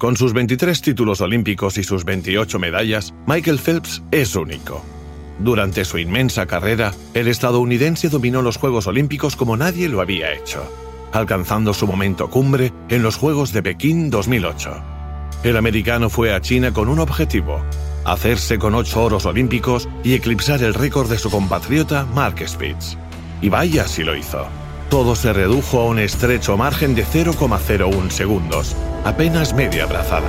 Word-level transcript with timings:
Con 0.00 0.16
sus 0.16 0.32
23 0.32 0.80
títulos 0.80 1.20
olímpicos 1.20 1.76
y 1.76 1.84
sus 1.84 2.06
28 2.06 2.58
medallas, 2.58 3.12
Michael 3.26 3.58
Phelps 3.58 4.02
es 4.10 4.34
único. 4.34 4.82
Durante 5.38 5.84
su 5.84 5.98
inmensa 5.98 6.46
carrera, 6.46 6.94
el 7.12 7.28
estadounidense 7.28 8.08
dominó 8.08 8.40
los 8.40 8.56
Juegos 8.56 8.86
Olímpicos 8.86 9.36
como 9.36 9.58
nadie 9.58 9.90
lo 9.90 10.00
había 10.00 10.32
hecho, 10.32 10.62
alcanzando 11.12 11.74
su 11.74 11.86
momento 11.86 12.30
cumbre 12.30 12.72
en 12.88 13.02
los 13.02 13.16
Juegos 13.16 13.52
de 13.52 13.62
Pekín 13.62 14.08
2008. 14.08 14.82
El 15.44 15.58
americano 15.58 16.08
fue 16.08 16.32
a 16.32 16.40
China 16.40 16.72
con 16.72 16.88
un 16.88 16.98
objetivo, 16.98 17.60
hacerse 18.06 18.58
con 18.58 18.74
ocho 18.74 19.02
oros 19.02 19.26
olímpicos 19.26 19.86
y 20.02 20.14
eclipsar 20.14 20.62
el 20.62 20.72
récord 20.72 21.10
de 21.10 21.18
su 21.18 21.30
compatriota 21.30 22.06
Mark 22.06 22.42
Spitz. 22.48 22.96
Y 23.42 23.50
vaya 23.50 23.86
si 23.86 24.02
lo 24.02 24.16
hizo. 24.16 24.46
Todo 24.90 25.14
se 25.14 25.32
redujo 25.32 25.78
a 25.78 25.86
un 25.86 26.00
estrecho 26.00 26.56
margen 26.56 26.96
de 26.96 27.06
0,01 27.06 28.10
segundos, 28.10 28.76
apenas 29.04 29.54
media 29.54 29.86
brazada. 29.86 30.28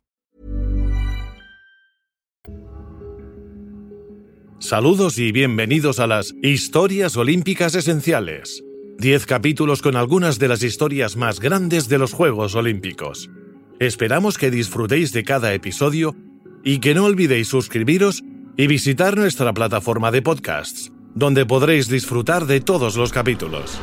Saludos 4.61 5.17
y 5.17 5.31
bienvenidos 5.31 5.99
a 5.99 6.05
las 6.05 6.35
Historias 6.43 7.17
Olímpicas 7.17 7.73
Esenciales. 7.73 8.63
10 8.99 9.25
capítulos 9.25 9.81
con 9.81 9.95
algunas 9.95 10.37
de 10.37 10.47
las 10.47 10.61
historias 10.61 11.17
más 11.17 11.39
grandes 11.39 11.89
de 11.89 11.97
los 11.97 12.13
Juegos 12.13 12.53
Olímpicos. 12.53 13.31
Esperamos 13.79 14.37
que 14.37 14.51
disfrutéis 14.51 15.13
de 15.13 15.23
cada 15.23 15.51
episodio 15.55 16.15
y 16.63 16.77
que 16.77 16.93
no 16.93 17.05
olvidéis 17.05 17.47
suscribiros 17.47 18.23
y 18.55 18.67
visitar 18.67 19.17
nuestra 19.17 19.51
plataforma 19.51 20.11
de 20.11 20.21
podcasts, 20.21 20.91
donde 21.15 21.47
podréis 21.47 21.89
disfrutar 21.89 22.45
de 22.45 22.61
todos 22.61 22.95
los 22.97 23.11
capítulos. 23.11 23.79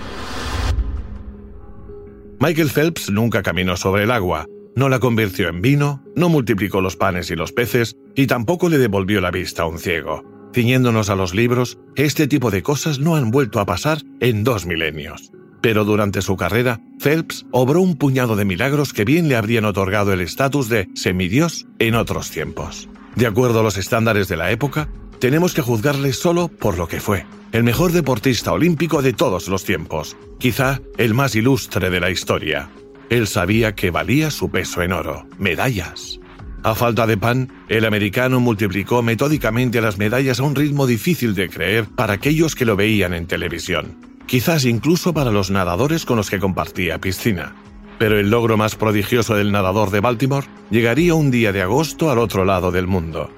Michael 2.39 2.71
Phelps 2.71 3.11
nunca 3.11 3.43
caminó 3.43 3.77
sobre 3.77 4.05
el 4.05 4.13
agua, 4.13 4.47
no 4.77 4.89
la 4.89 5.01
convirtió 5.01 5.49
en 5.49 5.61
vino, 5.61 6.05
no 6.15 6.29
multiplicó 6.29 6.81
los 6.81 6.95
panes 6.95 7.33
y 7.33 7.35
los 7.35 7.51
peces 7.51 7.97
y 8.15 8.29
tampoco 8.29 8.69
le 8.69 8.79
devolvió 8.79 9.21
la 9.21 9.33
vista 9.33 9.65
a 9.65 9.67
un 9.67 9.81
ciego. 9.81 10.38
Ciñéndonos 10.59 11.09
a 11.09 11.15
los 11.15 11.37
libros, 11.37 11.79
este 11.95 12.27
tipo 12.27 12.51
de 12.51 12.65
cosas 12.65 12.99
no 12.99 13.15
han 13.15 13.31
vuelto 13.31 13.61
a 13.61 13.65
pasar 13.65 14.03
en 14.19 14.43
dos 14.43 14.67
milenios. 14.67 15.31
Pero 15.61 15.85
durante 15.85 16.21
su 16.21 16.37
carrera, 16.37 16.81
Phelps 16.99 17.47
obró 17.53 17.81
un 17.81 17.97
puñado 17.97 18.35
de 18.35 18.45
milagros 18.45 18.93
que 18.93 19.05
bien 19.05 19.29
le 19.29 19.37
habrían 19.37 19.67
otorgado 19.67 20.13
el 20.13 20.21
estatus 20.21 20.69
de 20.69 20.89
semidios 20.97 21.69
en 21.79 21.95
otros 21.95 22.33
tiempos. 22.33 22.89
De 23.15 23.29
acuerdo 23.29 23.61
a 23.61 23.63
los 23.63 23.77
estándares 23.77 24.27
de 24.27 24.37
la 24.37 24.51
época, 24.51 24.89
tenemos 25.21 25.55
que 25.55 25.63
juzgarle 25.63 26.13
solo 26.13 26.49
por 26.49 26.77
lo 26.77 26.89
que 26.89 26.99
fue, 26.99 27.25
el 27.53 27.63
mejor 27.63 27.93
deportista 27.93 28.53
olímpico 28.53 29.01
de 29.01 29.13
todos 29.13 29.47
los 29.47 29.63
tiempos, 29.63 30.17
quizá 30.41 30.81
el 30.97 31.15
más 31.15 31.37
ilustre 31.37 31.89
de 31.89 32.01
la 32.01 32.11
historia. 32.11 32.69
Él 33.11 33.29
sabía 33.29 33.77
que 33.77 33.93
valía 33.93 34.33
su 34.33 34.51
peso 34.51 34.83
en 34.83 34.93
oro, 34.93 35.25
medallas. 35.39 36.19
A 36.65 36.75
falta 36.75 37.07
de 37.07 37.17
pan, 37.17 37.53
el 37.69 37.85
americano 37.85 38.41
multiplicó 38.41 39.03
metódicamente 39.03 39.81
las 39.81 39.97
medallas 39.97 40.41
a 40.41 40.43
un 40.43 40.57
ritmo 40.57 40.87
difícil 40.87 41.35
de 41.35 41.49
creer 41.49 41.87
para 41.87 42.15
aquellos 42.15 42.55
que 42.55 42.65
lo 42.65 42.75
veían 42.75 43.15
en 43.15 43.27
televisión, 43.27 43.97
quizás 44.27 44.65
incluso 44.65 45.15
para 45.15 45.31
los 45.31 45.51
nadadores 45.51 46.05
con 46.05 46.17
los 46.17 46.31
que 46.31 46.41
compartía 46.41 47.01
piscina. 47.01 47.55
Pero 47.99 48.19
el 48.19 48.31
logro 48.31 48.57
más 48.57 48.75
prodigioso 48.75 49.35
del 49.35 49.53
nadador 49.53 49.91
de 49.91 50.01
Baltimore 50.01 50.47
llegaría 50.71 51.15
un 51.15 51.31
día 51.31 51.53
de 51.53 51.63
agosto 51.63 52.11
al 52.11 52.19
otro 52.19 52.45
lado 52.45 52.71
del 52.71 52.87
mundo. 52.87 53.31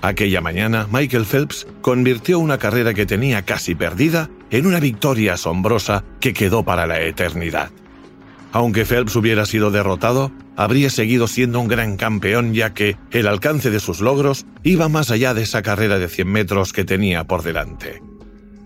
Aquella 0.00 0.40
mañana, 0.40 0.86
Michael 0.92 1.24
Phelps 1.24 1.66
convirtió 1.80 2.38
una 2.38 2.58
carrera 2.58 2.94
que 2.94 3.06
tenía 3.06 3.42
casi 3.44 3.74
perdida 3.74 4.30
en 4.50 4.66
una 4.66 4.78
victoria 4.78 5.34
asombrosa 5.34 6.04
que 6.20 6.32
quedó 6.32 6.62
para 6.62 6.86
la 6.86 7.00
eternidad. 7.00 7.70
Aunque 8.52 8.84
Phelps 8.84 9.14
hubiera 9.16 9.44
sido 9.46 9.70
derrotado, 9.70 10.32
habría 10.56 10.90
seguido 10.90 11.28
siendo 11.28 11.60
un 11.60 11.68
gran 11.68 11.96
campeón 11.96 12.54
ya 12.54 12.72
que 12.72 12.96
el 13.10 13.26
alcance 13.26 13.70
de 13.70 13.80
sus 13.80 14.00
logros 14.00 14.46
iba 14.62 14.88
más 14.88 15.10
allá 15.10 15.34
de 15.34 15.42
esa 15.42 15.62
carrera 15.62 15.98
de 15.98 16.08
100 16.08 16.28
metros 16.28 16.72
que 16.72 16.84
tenía 16.84 17.24
por 17.24 17.42
delante. 17.42 18.02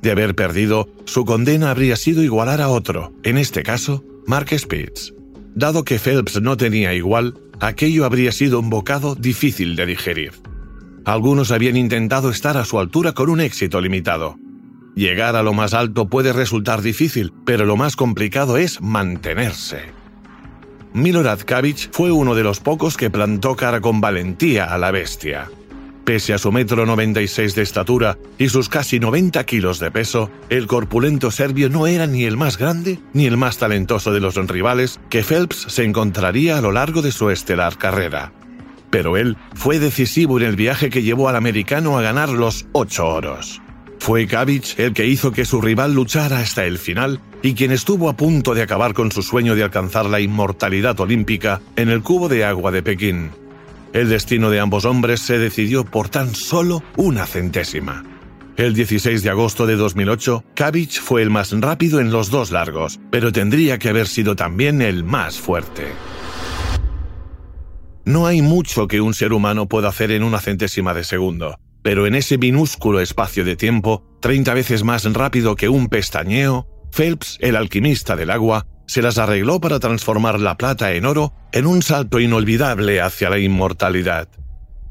De 0.00 0.10
haber 0.10 0.34
perdido, 0.34 0.88
su 1.04 1.25
condena 1.25 1.70
habría 1.70 1.97
sido 1.97 2.22
igualar 2.22 2.60
a 2.60 2.69
otro, 2.69 3.12
en 3.22 3.38
este 3.38 3.62
caso, 3.62 4.04
Mark 4.26 4.48
Spitz. 4.56 5.12
Dado 5.54 5.84
que 5.84 5.99
Phelps 5.99 6.41
no 6.41 6.56
tenía 6.56 6.94
igual, 6.94 7.34
aquello 7.60 8.04
habría 8.04 8.32
sido 8.32 8.59
un 8.60 8.70
bocado 8.70 9.14
difícil 9.14 9.76
de 9.76 9.87
digerir. 9.87 10.32
Algunos 11.04 11.50
habían 11.50 11.76
intentado 11.76 12.31
estar 12.31 12.56
a 12.56 12.64
su 12.64 12.78
altura 12.78 13.12
con 13.12 13.28
un 13.28 13.41
éxito 13.41 13.81
limitado. 13.81 14.37
Llegar 14.95 15.37
a 15.37 15.43
lo 15.43 15.55
más 15.55 15.73
alto 15.73 16.07
puede 16.07 16.33
resultar 16.33 16.83
difícil, 16.83 17.33
pero 17.47 17.65
lo 17.65 17.77
más 17.77 17.97
complicado 17.97 18.59
es 18.59 18.81
mantenerse. 18.83 19.81
Milorad 20.93 21.41
Kavich 21.41 21.89
fue 21.91 22.13
uno 22.13 22.35
de 22.35 22.43
los 22.43 22.61
pocos 22.61 22.99
que 22.99 23.09
plantó 23.09 23.57
cara 23.57 23.81
con 23.81 24.03
valentía 24.03 24.67
a 24.67 24.77
la 24.77 24.91
bestia. 24.91 25.49
Pese 26.05 26.35
a 26.35 26.39
su 26.39 26.53
metro 26.53 26.85
96 26.85 27.55
de 27.55 27.63
estatura 27.63 28.19
y 28.37 28.49
sus 28.51 28.69
casi 28.69 29.01
90 29.01 29.45
kilos 29.45 29.79
de 29.79 29.91
peso, 29.91 30.31
el 30.51 30.67
corpulento 30.67 31.31
serbio 31.31 31.71
no 31.71 31.87
era 31.87 32.07
ni 32.07 32.25
el 32.25 32.37
más 32.37 32.59
grande 32.59 32.99
ni 33.15 33.27
el 33.27 33.39
más 33.39 33.57
talentoso 33.57 34.13
de 34.13 34.21
los 34.21 34.35
rivales 34.35 35.01
que 35.09 35.23
Phelps 35.23 35.65
se 35.69 35.85
encontraría 35.85 36.59
a 36.59 36.61
lo 36.61 36.73
largo 36.73 37.01
de 37.01 37.13
su 37.13 37.31
estelar 37.31 37.79
carrera. 37.79 38.33
Pero 38.91 39.17
él 39.17 39.39
fue 39.55 39.79
decisivo 39.79 40.39
en 40.39 40.47
el 40.47 40.57
viaje 40.57 40.91
que 40.91 41.03
llevó 41.03 41.31
al 41.31 41.37
americano 41.37 41.97
a 41.97 42.03
ganar 42.03 42.29
los 42.29 42.67
ocho 42.73 43.07
oros. 43.07 43.62
Fue 44.03 44.27
Kavich 44.27 44.81
el 44.81 44.95
que 44.95 45.07
hizo 45.07 45.31
que 45.31 45.45
su 45.45 45.61
rival 45.61 45.95
luchara 45.95 46.41
hasta 46.41 46.65
el 46.65 46.79
final 46.79 47.21
y 47.41 47.55
quien 47.55 47.71
estuvo 47.71 48.09
a 48.09 48.17
punto 48.17 48.53
de 48.53 48.63
acabar 48.63 48.95
con 48.95 49.13
su 49.13 49.23
sueño 49.23 49.55
de 49.55 49.63
alcanzar 49.63 50.07
la 50.07 50.19
inmortalidad 50.19 50.99
olímpica 50.99 51.61
en 51.77 51.89
el 51.89 52.03
cubo 52.03 52.29
de 52.29 52.45
agua 52.45 52.73
de 52.73 52.83
Pekín. 52.83 53.31
El 53.93 54.09
destino 54.09 54.51
de 54.51 54.59
ambos 54.59 54.87
hombres 54.87 55.21
se 55.21 55.39
decidió 55.39 55.85
por 55.85 56.09
tan 56.09 56.35
solo 56.35 56.83
una 56.97 57.27
centésima. 57.27 58.03
El 58.57 58.75
16 58.75 59.23
de 59.23 59.31
agosto 59.31 59.67
de 59.69 59.77
2008, 59.77 60.47
Kavich 60.57 61.01
fue 61.01 61.23
el 61.23 61.31
más 61.31 61.53
rápido 61.53 62.01
en 62.01 62.11
los 62.11 62.29
dos 62.29 62.51
largos, 62.51 62.99
pero 63.12 63.31
tendría 63.31 63.79
que 63.79 63.89
haber 63.89 64.09
sido 64.09 64.35
también 64.35 64.83
el 64.83 65.05
más 65.05 65.39
fuerte. 65.39 65.85
No 68.05 68.27
hay 68.27 68.43
mucho 68.43 68.89
que 68.89 69.01
un 69.01 69.15
ser 69.15 69.33
humano 69.33 69.67
pueda 69.67 69.91
hacer 69.91 70.11
en 70.11 70.25
una 70.25 70.41
centésima 70.41 70.93
de 70.93 71.05
segundo, 71.05 71.56
pero 71.82 72.06
en 72.06 72.14
ese 72.14 72.38
minúsculo 72.38 73.00
espacio 73.00 73.44
de 73.44 73.56
tiempo, 73.56 74.05
30 74.20 74.55
veces 74.55 74.84
más 74.84 75.05
rápido 75.12 75.56
que 75.56 75.69
un 75.69 75.88
pestañeo, 75.88 76.69
Phelps, 76.93 77.38
el 77.40 77.56
alquimista 77.56 78.17
del 78.17 78.31
agua, 78.31 78.67
se 78.87 79.02
las 79.02 79.19
arregló 79.19 79.61
para 79.61 79.81
transformar 79.81 80.40
la 80.40 80.56
plata 80.56 80.93
en 80.93 81.06
oro 81.06 81.32
en 81.52 81.67
un 81.67 81.82
salto 81.82 82.20
inolvidable 82.20 83.00
hacia 83.00 83.31
la 83.31 83.38
inmortalidad. 83.38 84.29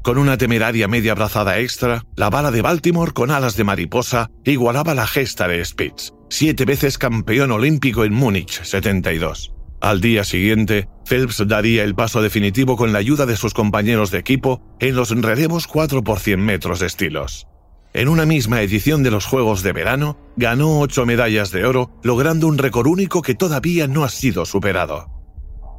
Con 0.02 0.18
una 0.18 0.36
temeraria 0.36 0.88
media 0.88 1.14
brazada 1.14 1.60
extra, 1.60 2.04
la 2.16 2.28
bala 2.28 2.50
de 2.50 2.60
Baltimore 2.60 3.12
con 3.12 3.30
alas 3.30 3.56
de 3.56 3.62
mariposa 3.62 4.30
igualaba 4.44 4.94
la 4.94 5.06
gesta 5.06 5.46
de 5.46 5.64
Spitz, 5.64 6.12
siete 6.28 6.64
veces 6.64 6.98
campeón 6.98 7.52
olímpico 7.52 8.04
en 8.04 8.12
Múnich 8.12 8.62
72. 8.64 9.54
Al 9.82 10.00
día 10.00 10.22
siguiente, 10.22 10.88
Phelps 11.04 11.42
daría 11.48 11.82
el 11.82 11.96
paso 11.96 12.22
definitivo 12.22 12.76
con 12.76 12.92
la 12.92 13.00
ayuda 13.00 13.26
de 13.26 13.34
sus 13.34 13.52
compañeros 13.52 14.12
de 14.12 14.18
equipo 14.18 14.62
en 14.78 14.94
los 14.94 15.10
relevos 15.10 15.66
4 15.66 16.04
por 16.04 16.20
100 16.20 16.38
metros 16.38 16.78
de 16.78 16.86
estilos. 16.86 17.48
En 17.92 18.06
una 18.06 18.24
misma 18.24 18.62
edición 18.62 19.02
de 19.02 19.10
los 19.10 19.26
Juegos 19.26 19.64
de 19.64 19.72
Verano, 19.72 20.16
ganó 20.36 20.78
ocho 20.78 21.04
medallas 21.04 21.50
de 21.50 21.66
oro, 21.66 21.90
logrando 22.04 22.46
un 22.46 22.58
récord 22.58 22.86
único 22.86 23.22
que 23.22 23.34
todavía 23.34 23.88
no 23.88 24.04
ha 24.04 24.08
sido 24.08 24.46
superado. 24.46 25.10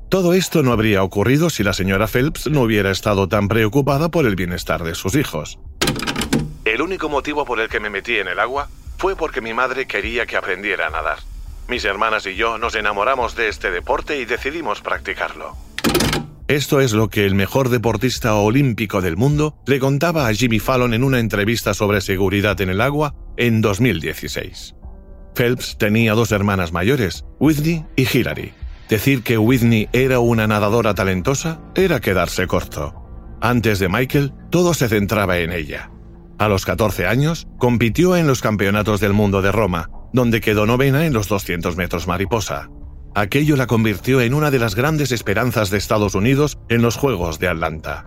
Todo 0.09 0.33
esto 0.33 0.63
no 0.63 0.73
habría 0.73 1.01
ocurrido 1.01 1.49
si 1.49 1.63
la 1.63 1.71
señora 1.71 2.07
Phelps 2.07 2.47
no 2.47 2.63
hubiera 2.63 2.91
estado 2.91 3.29
tan 3.29 3.47
preocupada 3.47 4.11
por 4.11 4.25
el 4.25 4.35
bienestar 4.35 4.83
de 4.83 4.95
sus 4.95 5.15
hijos. 5.15 5.59
El 6.65 6.81
único 6.81 7.07
motivo 7.07 7.45
por 7.45 7.61
el 7.61 7.69
que 7.69 7.79
me 7.79 7.89
metí 7.89 8.17
en 8.17 8.27
el 8.27 8.41
agua 8.41 8.67
fue 8.97 9.15
porque 9.15 9.39
mi 9.39 9.53
madre 9.53 9.87
quería 9.87 10.25
que 10.25 10.35
aprendiera 10.35 10.87
a 10.87 10.89
nadar. 10.89 11.19
Mis 11.67 11.85
hermanas 11.85 12.25
y 12.27 12.35
yo 12.35 12.57
nos 12.57 12.75
enamoramos 12.75 13.35
de 13.35 13.47
este 13.47 13.71
deporte 13.71 14.19
y 14.19 14.25
decidimos 14.25 14.81
practicarlo. 14.81 15.55
Esto 16.47 16.81
es 16.81 16.91
lo 16.91 17.09
que 17.09 17.25
el 17.25 17.35
mejor 17.35 17.69
deportista 17.69 18.35
olímpico 18.35 19.01
del 19.01 19.15
mundo 19.15 19.55
le 19.65 19.79
contaba 19.79 20.27
a 20.27 20.33
Jimmy 20.33 20.59
Fallon 20.59 20.93
en 20.93 21.03
una 21.03 21.19
entrevista 21.19 21.73
sobre 21.73 22.01
seguridad 22.01 22.59
en 22.59 22.69
el 22.69 22.81
agua 22.81 23.15
en 23.37 23.61
2016. 23.61 24.75
Phelps 25.33 25.77
tenía 25.77 26.13
dos 26.13 26.31
hermanas 26.31 26.73
mayores, 26.73 27.25
Whitney 27.39 27.85
y 27.95 28.05
Hillary. 28.05 28.53
Decir 28.89 29.23
que 29.23 29.37
Whitney 29.37 29.87
era 29.93 30.19
una 30.19 30.45
nadadora 30.45 30.93
talentosa 30.93 31.61
era 31.75 32.01
quedarse 32.01 32.45
corto. 32.45 32.93
Antes 33.41 33.79
de 33.79 33.89
Michael, 33.89 34.33
todo 34.51 34.73
se 34.73 34.89
centraba 34.89 35.39
en 35.39 35.51
ella. 35.51 35.89
A 36.37 36.49
los 36.49 36.65
14 36.65 37.07
años, 37.07 37.47
compitió 37.57 38.15
en 38.17 38.27
los 38.27 38.41
Campeonatos 38.41 38.99
del 38.99 39.13
Mundo 39.13 39.41
de 39.41 39.51
Roma, 39.51 39.89
donde 40.13 40.39
quedó 40.39 40.65
novena 40.65 41.05
en 41.05 41.13
los 41.13 41.27
200 41.27 41.75
metros 41.75 42.07
mariposa. 42.07 42.69
Aquello 43.15 43.55
la 43.55 43.67
convirtió 43.67 44.21
en 44.21 44.33
una 44.33 44.49
de 44.49 44.59
las 44.59 44.75
grandes 44.75 45.11
esperanzas 45.11 45.69
de 45.69 45.77
Estados 45.77 46.15
Unidos 46.15 46.57
en 46.69 46.81
los 46.81 46.95
Juegos 46.95 47.39
de 47.39 47.47
Atlanta. 47.47 48.05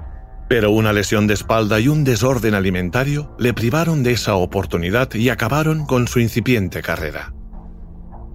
Pero 0.48 0.70
una 0.70 0.92
lesión 0.92 1.26
de 1.26 1.34
espalda 1.34 1.80
y 1.80 1.88
un 1.88 2.04
desorden 2.04 2.54
alimentario 2.54 3.34
le 3.38 3.52
privaron 3.52 4.02
de 4.02 4.12
esa 4.12 4.36
oportunidad 4.36 5.12
y 5.14 5.28
acabaron 5.28 5.86
con 5.86 6.06
su 6.08 6.20
incipiente 6.20 6.82
carrera. 6.82 7.34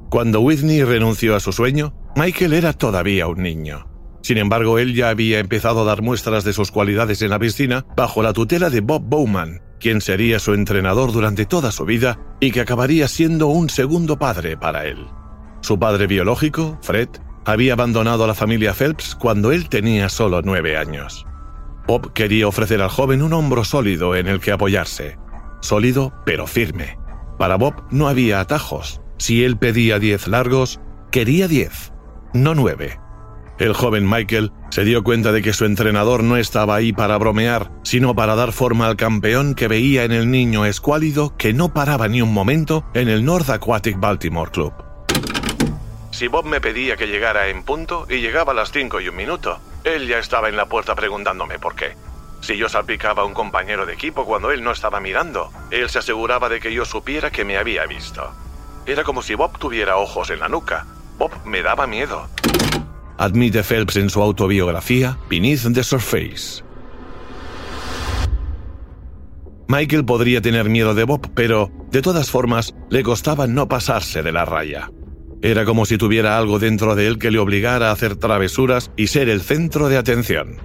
Cuando 0.09 0.41
Whitney 0.41 0.83
renunció 0.83 1.35
a 1.35 1.39
su 1.39 1.53
sueño, 1.53 1.93
Michael 2.17 2.53
era 2.53 2.73
todavía 2.73 3.27
un 3.27 3.41
niño. 3.41 3.87
Sin 4.21 4.37
embargo, 4.37 4.77
él 4.77 4.93
ya 4.93 5.09
había 5.09 5.39
empezado 5.39 5.81
a 5.81 5.85
dar 5.85 6.01
muestras 6.01 6.43
de 6.43 6.53
sus 6.53 6.69
cualidades 6.69 7.21
en 7.21 7.29
la 7.29 7.39
piscina 7.39 7.85
bajo 7.95 8.21
la 8.21 8.33
tutela 8.33 8.69
de 8.69 8.81
Bob 8.81 9.03
Bowman, 9.03 9.61
quien 9.79 10.01
sería 10.01 10.39
su 10.39 10.53
entrenador 10.53 11.11
durante 11.11 11.45
toda 11.45 11.71
su 11.71 11.85
vida 11.85 12.19
y 12.41 12.51
que 12.51 12.59
acabaría 12.59 13.07
siendo 13.07 13.47
un 13.47 13.69
segundo 13.69 14.17
padre 14.17 14.57
para 14.57 14.85
él. 14.85 15.07
Su 15.61 15.79
padre 15.79 16.07
biológico, 16.07 16.77
Fred, 16.81 17.07
había 17.45 17.73
abandonado 17.73 18.23
a 18.23 18.27
la 18.27 18.33
familia 18.33 18.73
Phelps 18.73 19.15
cuando 19.15 19.51
él 19.51 19.69
tenía 19.69 20.09
solo 20.09 20.41
nueve 20.43 20.75
años. 20.75 21.25
Bob 21.87 22.13
quería 22.13 22.47
ofrecer 22.47 22.81
al 22.81 22.89
joven 22.89 23.21
un 23.21 23.33
hombro 23.33 23.63
sólido 23.63 24.15
en 24.15 24.27
el 24.27 24.39
que 24.39 24.51
apoyarse. 24.51 25.17
Sólido, 25.61 26.13
pero 26.25 26.47
firme. 26.47 26.97
Para 27.37 27.55
Bob 27.55 27.75
no 27.91 28.07
había 28.07 28.39
atajos. 28.39 29.01
Si 29.17 29.43
él 29.43 29.57
pedía 29.57 29.99
diez 29.99 30.27
largos, 30.27 30.79
quería 31.11 31.47
diez, 31.47 31.93
no 32.33 32.55
nueve. 32.55 32.99
El 33.61 33.73
joven 33.73 34.09
Michael 34.09 34.51
se 34.71 34.83
dio 34.83 35.03
cuenta 35.03 35.31
de 35.31 35.43
que 35.43 35.53
su 35.53 35.65
entrenador 35.65 36.23
no 36.23 36.35
estaba 36.35 36.73
ahí 36.73 36.93
para 36.93 37.15
bromear, 37.19 37.69
sino 37.83 38.15
para 38.15 38.33
dar 38.33 38.53
forma 38.53 38.87
al 38.87 38.95
campeón 38.95 39.53
que 39.53 39.67
veía 39.67 40.03
en 40.03 40.11
el 40.11 40.31
niño 40.31 40.65
escuálido 40.65 41.37
que 41.37 41.53
no 41.53 41.71
paraba 41.71 42.07
ni 42.07 42.23
un 42.23 42.33
momento 42.33 42.83
en 42.95 43.07
el 43.07 43.23
North 43.23 43.51
Aquatic 43.51 43.99
Baltimore 43.99 44.49
Club. 44.49 44.73
Si 46.09 46.27
Bob 46.27 46.45
me 46.45 46.59
pedía 46.59 46.97
que 46.97 47.05
llegara 47.05 47.49
en 47.49 47.61
punto 47.61 48.07
y 48.09 48.15
llegaba 48.15 48.53
a 48.53 48.55
las 48.55 48.71
5 48.71 48.99
y 48.99 49.09
un 49.09 49.15
minuto, 49.15 49.59
él 49.83 50.07
ya 50.07 50.17
estaba 50.17 50.49
en 50.49 50.57
la 50.57 50.65
puerta 50.65 50.95
preguntándome 50.95 51.59
por 51.59 51.75
qué. 51.75 51.93
Si 52.41 52.57
yo 52.57 52.67
salpicaba 52.67 53.21
a 53.21 53.25
un 53.25 53.35
compañero 53.35 53.85
de 53.85 53.93
equipo 53.93 54.25
cuando 54.25 54.49
él 54.49 54.63
no 54.63 54.71
estaba 54.71 54.99
mirando, 54.99 55.51
él 55.69 55.87
se 55.87 55.99
aseguraba 55.99 56.49
de 56.49 56.59
que 56.59 56.73
yo 56.73 56.83
supiera 56.83 57.29
que 57.29 57.45
me 57.45 57.59
había 57.59 57.85
visto. 57.85 58.27
Era 58.87 59.03
como 59.03 59.21
si 59.21 59.35
Bob 59.35 59.59
tuviera 59.59 59.97
ojos 59.97 60.31
en 60.31 60.39
la 60.39 60.49
nuca. 60.49 60.87
Bob 61.19 61.29
me 61.45 61.61
daba 61.61 61.85
miedo 61.85 62.27
admite 63.21 63.61
Phelps 63.61 63.97
en 63.97 64.09
su 64.09 64.19
autobiografía 64.19 65.15
Beneath 65.29 65.71
the 65.73 65.83
Surface. 65.83 66.63
Michael 69.67 70.05
podría 70.05 70.41
tener 70.41 70.69
miedo 70.69 70.95
de 70.95 71.03
Bob, 71.03 71.29
pero, 71.35 71.71
de 71.91 72.01
todas 72.01 72.31
formas, 72.31 72.73
le 72.89 73.03
costaba 73.03 73.45
no 73.45 73.67
pasarse 73.67 74.23
de 74.23 74.31
la 74.31 74.43
raya. 74.43 74.91
Era 75.43 75.65
como 75.65 75.85
si 75.85 75.99
tuviera 75.99 76.37
algo 76.37 76.57
dentro 76.57 76.95
de 76.95 77.05
él 77.05 77.19
que 77.19 77.29
le 77.29 77.37
obligara 77.37 77.89
a 77.89 77.91
hacer 77.91 78.15
travesuras 78.15 78.91
y 78.97 79.07
ser 79.07 79.29
el 79.29 79.41
centro 79.41 79.87
de 79.87 79.97
atención. 79.97 80.57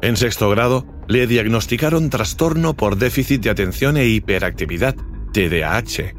En 0.00 0.16
sexto 0.16 0.48
grado, 0.48 0.86
le 1.08 1.26
diagnosticaron 1.26 2.08
trastorno 2.08 2.74
por 2.74 2.96
déficit 2.96 3.42
de 3.42 3.50
atención 3.50 3.96
e 3.96 4.06
hiperactividad, 4.06 4.94
TDAH. 5.32 6.14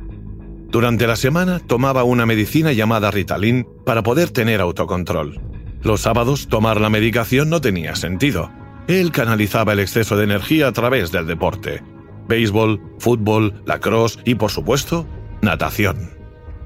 Durante 0.69 1.07
la 1.07 1.15
semana 1.15 1.59
tomaba 1.59 2.03
una 2.03 2.25
medicina 2.25 2.73
llamada 2.73 3.09
Ritalin 3.09 3.65
para 3.85 4.03
poder 4.03 4.31
tener 4.31 4.59
autocontrol. 4.59 5.50
Los 5.83 6.01
sábados 6.01 6.47
tomar 6.47 6.79
la 6.79 6.89
medicación 6.89 7.49
no 7.49 7.59
tenía 7.59 7.95
sentido. 7.95 8.51
Él 8.87 9.11
canalizaba 9.11 9.73
el 9.73 9.79
exceso 9.79 10.15
de 10.15 10.25
energía 10.25 10.67
a 10.67 10.71
través 10.73 11.11
del 11.11 11.25
deporte. 11.25 11.81
Béisbol, 12.27 12.81
fútbol, 12.99 13.63
lacrosse 13.65 14.19
y, 14.23 14.35
por 14.35 14.51
supuesto, 14.51 15.07
natación. 15.41 16.11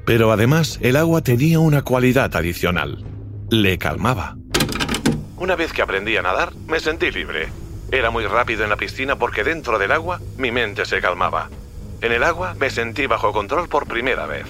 Pero 0.05 0.31
además 0.31 0.79
el 0.81 0.97
agua 0.97 1.21
tenía 1.21 1.59
una 1.59 1.81
cualidad 1.81 2.35
adicional. 2.35 3.03
Le 3.49 3.77
calmaba. 3.77 4.35
Una 5.37 5.55
vez 5.55 5.71
que 5.71 5.81
aprendí 5.81 6.17
a 6.17 6.21
nadar, 6.21 6.53
me 6.67 6.79
sentí 6.79 7.09
libre. 7.11 7.47
Era 7.91 8.09
muy 8.09 8.25
rápido 8.25 8.63
en 8.63 8.69
la 8.69 8.77
piscina 8.77 9.15
porque 9.17 9.43
dentro 9.43 9.79
del 9.79 9.91
agua 9.91 10.19
mi 10.37 10.51
mente 10.51 10.85
se 10.85 10.99
calmaba. 10.99 11.49
En 12.01 12.11
el 12.11 12.23
agua 12.23 12.55
me 12.59 12.69
sentí 12.69 13.07
bajo 13.07 13.31
control 13.31 13.69
por 13.69 13.87
primera 13.87 14.25
vez. 14.25 14.45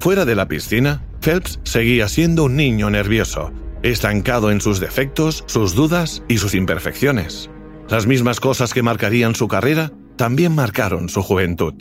Fuera 0.00 0.24
de 0.24 0.34
la 0.34 0.48
piscina, 0.48 1.02
Phelps 1.20 1.60
seguía 1.64 2.08
siendo 2.08 2.44
un 2.44 2.56
niño 2.56 2.88
nervioso, 2.90 3.52
estancado 3.82 4.50
en 4.50 4.60
sus 4.60 4.80
defectos, 4.80 5.44
sus 5.46 5.74
dudas 5.74 6.22
y 6.28 6.38
sus 6.38 6.54
imperfecciones. 6.54 7.50
Las 7.88 8.06
mismas 8.06 8.40
cosas 8.40 8.72
que 8.72 8.82
marcarían 8.82 9.34
su 9.34 9.48
carrera 9.48 9.92
también 10.16 10.54
marcaron 10.54 11.08
su 11.08 11.22
juventud. 11.22 11.74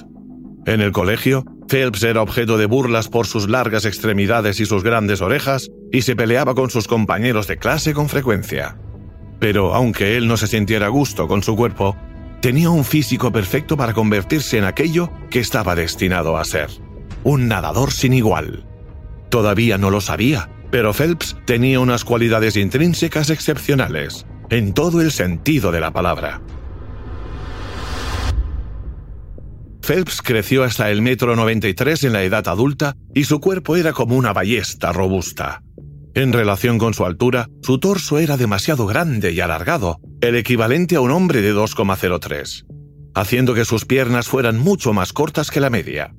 En 0.66 0.82
el 0.82 0.92
colegio, 0.92 1.46
Phelps 1.68 2.04
era 2.04 2.22
objeto 2.22 2.58
de 2.58 2.66
burlas 2.66 3.08
por 3.08 3.28
sus 3.28 3.50
largas 3.50 3.86
extremidades 3.86 4.60
y 4.60 4.66
sus 4.66 4.84
grandes 4.84 5.22
orejas, 5.22 5.70
y 5.92 6.02
se 6.02 6.16
peleaba 6.16 6.54
con 6.54 6.70
sus 6.70 6.88
compañeros 6.88 7.48
de 7.48 7.58
clase 7.58 7.94
con 7.94 8.10
frecuencia. 8.10 8.78
Pero 9.40 9.74
aunque 9.74 10.18
él 10.18 10.28
no 10.28 10.36
se 10.36 10.48
sintiera 10.48 10.88
a 10.88 10.90
gusto 10.90 11.28
con 11.28 11.44
su 11.44 11.56
cuerpo, 11.56 11.96
tenía 12.42 12.70
un 12.70 12.84
físico 12.84 13.32
perfecto 13.32 13.78
para 13.78 13.94
convertirse 13.94 14.58
en 14.58 14.66
aquello 14.66 15.10
que 15.30 15.40
estaba 15.40 15.76
destinado 15.76 16.38
a 16.38 16.44
ser, 16.44 16.70
un 17.24 17.48
nadador 17.48 17.92
sin 17.92 18.14
igual. 18.14 18.69
Todavía 19.30 19.78
no 19.78 19.92
lo 19.92 20.02
sabía, 20.02 20.50
pero 20.72 20.94
Phelps 20.94 21.36
tenía 21.46 21.80
unas 21.80 22.04
cualidades 22.04 22.56
intrínsecas 22.56 23.30
excepcionales, 23.30 24.26
en 24.50 24.74
todo 24.74 25.02
el 25.02 25.12
sentido 25.12 25.72
de 25.72 25.80
la 25.80 25.92
palabra. 25.92 26.42
Phelps 29.82 30.22
creció 30.22 30.64
hasta 30.64 30.92
el 30.92 31.02
metro 31.02 31.36
93 31.36 32.04
en 32.04 32.14
la 32.14 32.24
edad 32.24 32.48
adulta 32.48 32.96
y 33.16 33.24
su 33.24 33.40
cuerpo 33.40 33.76
era 33.76 33.92
como 33.92 34.16
una 34.16 34.34
ballesta 34.34 34.92
robusta. 34.92 35.64
En 36.14 36.34
relación 36.34 36.78
con 36.78 36.94
su 36.94 37.06
altura, 37.06 37.48
su 37.64 37.80
torso 37.80 38.20
era 38.20 38.38
demasiado 38.38 38.86
grande 38.86 39.32
y 39.32 39.40
alargado, 39.40 40.00
el 40.22 40.36
equivalente 40.36 40.96
a 40.96 41.02
un 41.02 41.12
hombre 41.12 41.42
de 41.42 41.56
2,03, 41.56 42.66
haciendo 43.16 43.54
que 43.54 43.66
sus 43.66 43.86
piernas 43.86 44.28
fueran 44.28 44.60
mucho 44.60 44.94
más 44.94 45.14
cortas 45.14 45.50
que 45.50 45.60
la 45.60 45.70
media. 45.70 46.14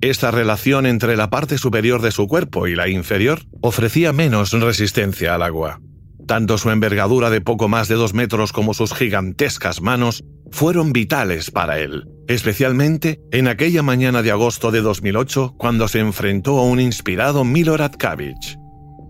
Esta 0.00 0.30
relación 0.30 0.86
entre 0.86 1.16
la 1.16 1.30
parte 1.30 1.58
superior 1.58 2.02
de 2.02 2.10
su 2.10 2.26
cuerpo 2.28 2.66
y 2.66 2.74
la 2.74 2.88
inferior 2.88 3.40
ofrecía 3.62 4.12
menos 4.12 4.52
resistencia 4.52 5.34
al 5.34 5.42
agua. 5.42 5.80
Tanto 6.26 6.58
su 6.58 6.70
envergadura 6.70 7.30
de 7.30 7.40
poco 7.40 7.68
más 7.68 7.88
de 7.88 7.94
dos 7.94 8.12
metros 8.12 8.52
como 8.52 8.74
sus 8.74 8.92
gigantescas 8.92 9.80
manos 9.80 10.24
fueron 10.50 10.92
vitales 10.92 11.50
para 11.50 11.78
él, 11.78 12.08
especialmente 12.28 13.20
en 13.30 13.48
aquella 13.48 13.82
mañana 13.82 14.22
de 14.22 14.32
agosto 14.32 14.70
de 14.70 14.80
2008 14.80 15.54
cuando 15.56 15.88
se 15.88 16.00
enfrentó 16.00 16.58
a 16.58 16.64
un 16.64 16.80
inspirado 16.80 17.44
Milorad 17.44 17.92
Kavic. 17.92 18.58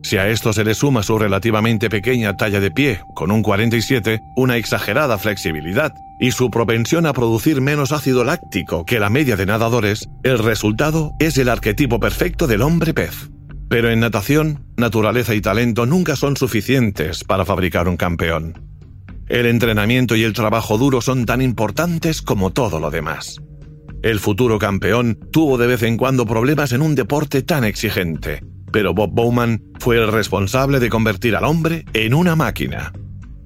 Si 0.06 0.18
a 0.18 0.28
esto 0.28 0.52
se 0.52 0.62
le 0.62 0.76
suma 0.76 1.02
su 1.02 1.18
relativamente 1.18 1.90
pequeña 1.90 2.36
talla 2.36 2.60
de 2.60 2.70
pie, 2.70 3.00
con 3.16 3.32
un 3.32 3.42
47, 3.42 4.20
una 4.36 4.56
exagerada 4.56 5.18
flexibilidad 5.18 5.92
y 6.20 6.30
su 6.30 6.48
propensión 6.48 7.06
a 7.06 7.12
producir 7.12 7.60
menos 7.60 7.90
ácido 7.90 8.22
láctico 8.22 8.84
que 8.84 9.00
la 9.00 9.10
media 9.10 9.34
de 9.34 9.46
nadadores, 9.46 10.08
el 10.22 10.38
resultado 10.38 11.10
es 11.18 11.38
el 11.38 11.48
arquetipo 11.48 11.98
perfecto 11.98 12.46
del 12.46 12.62
hombre 12.62 12.94
pez. 12.94 13.30
Pero 13.68 13.90
en 13.90 13.98
natación, 13.98 14.64
naturaleza 14.76 15.34
y 15.34 15.40
talento 15.40 15.86
nunca 15.86 16.14
son 16.14 16.36
suficientes 16.36 17.24
para 17.24 17.44
fabricar 17.44 17.88
un 17.88 17.96
campeón. 17.96 18.62
El 19.26 19.46
entrenamiento 19.46 20.14
y 20.14 20.22
el 20.22 20.34
trabajo 20.34 20.78
duro 20.78 21.00
son 21.00 21.26
tan 21.26 21.42
importantes 21.42 22.22
como 22.22 22.52
todo 22.52 22.78
lo 22.78 22.92
demás. 22.92 23.40
El 24.04 24.20
futuro 24.20 24.60
campeón 24.60 25.18
tuvo 25.32 25.58
de 25.58 25.66
vez 25.66 25.82
en 25.82 25.96
cuando 25.96 26.26
problemas 26.26 26.70
en 26.70 26.82
un 26.82 26.94
deporte 26.94 27.42
tan 27.42 27.64
exigente, 27.64 28.44
pero 28.72 28.94
Bob 28.94 29.10
Bowman 29.12 29.62
fue 29.78 29.96
el 29.96 30.10
responsable 30.10 30.80
de 30.80 30.88
convertir 30.88 31.36
al 31.36 31.44
hombre 31.44 31.84
en 31.92 32.14
una 32.14 32.36
máquina. 32.36 32.92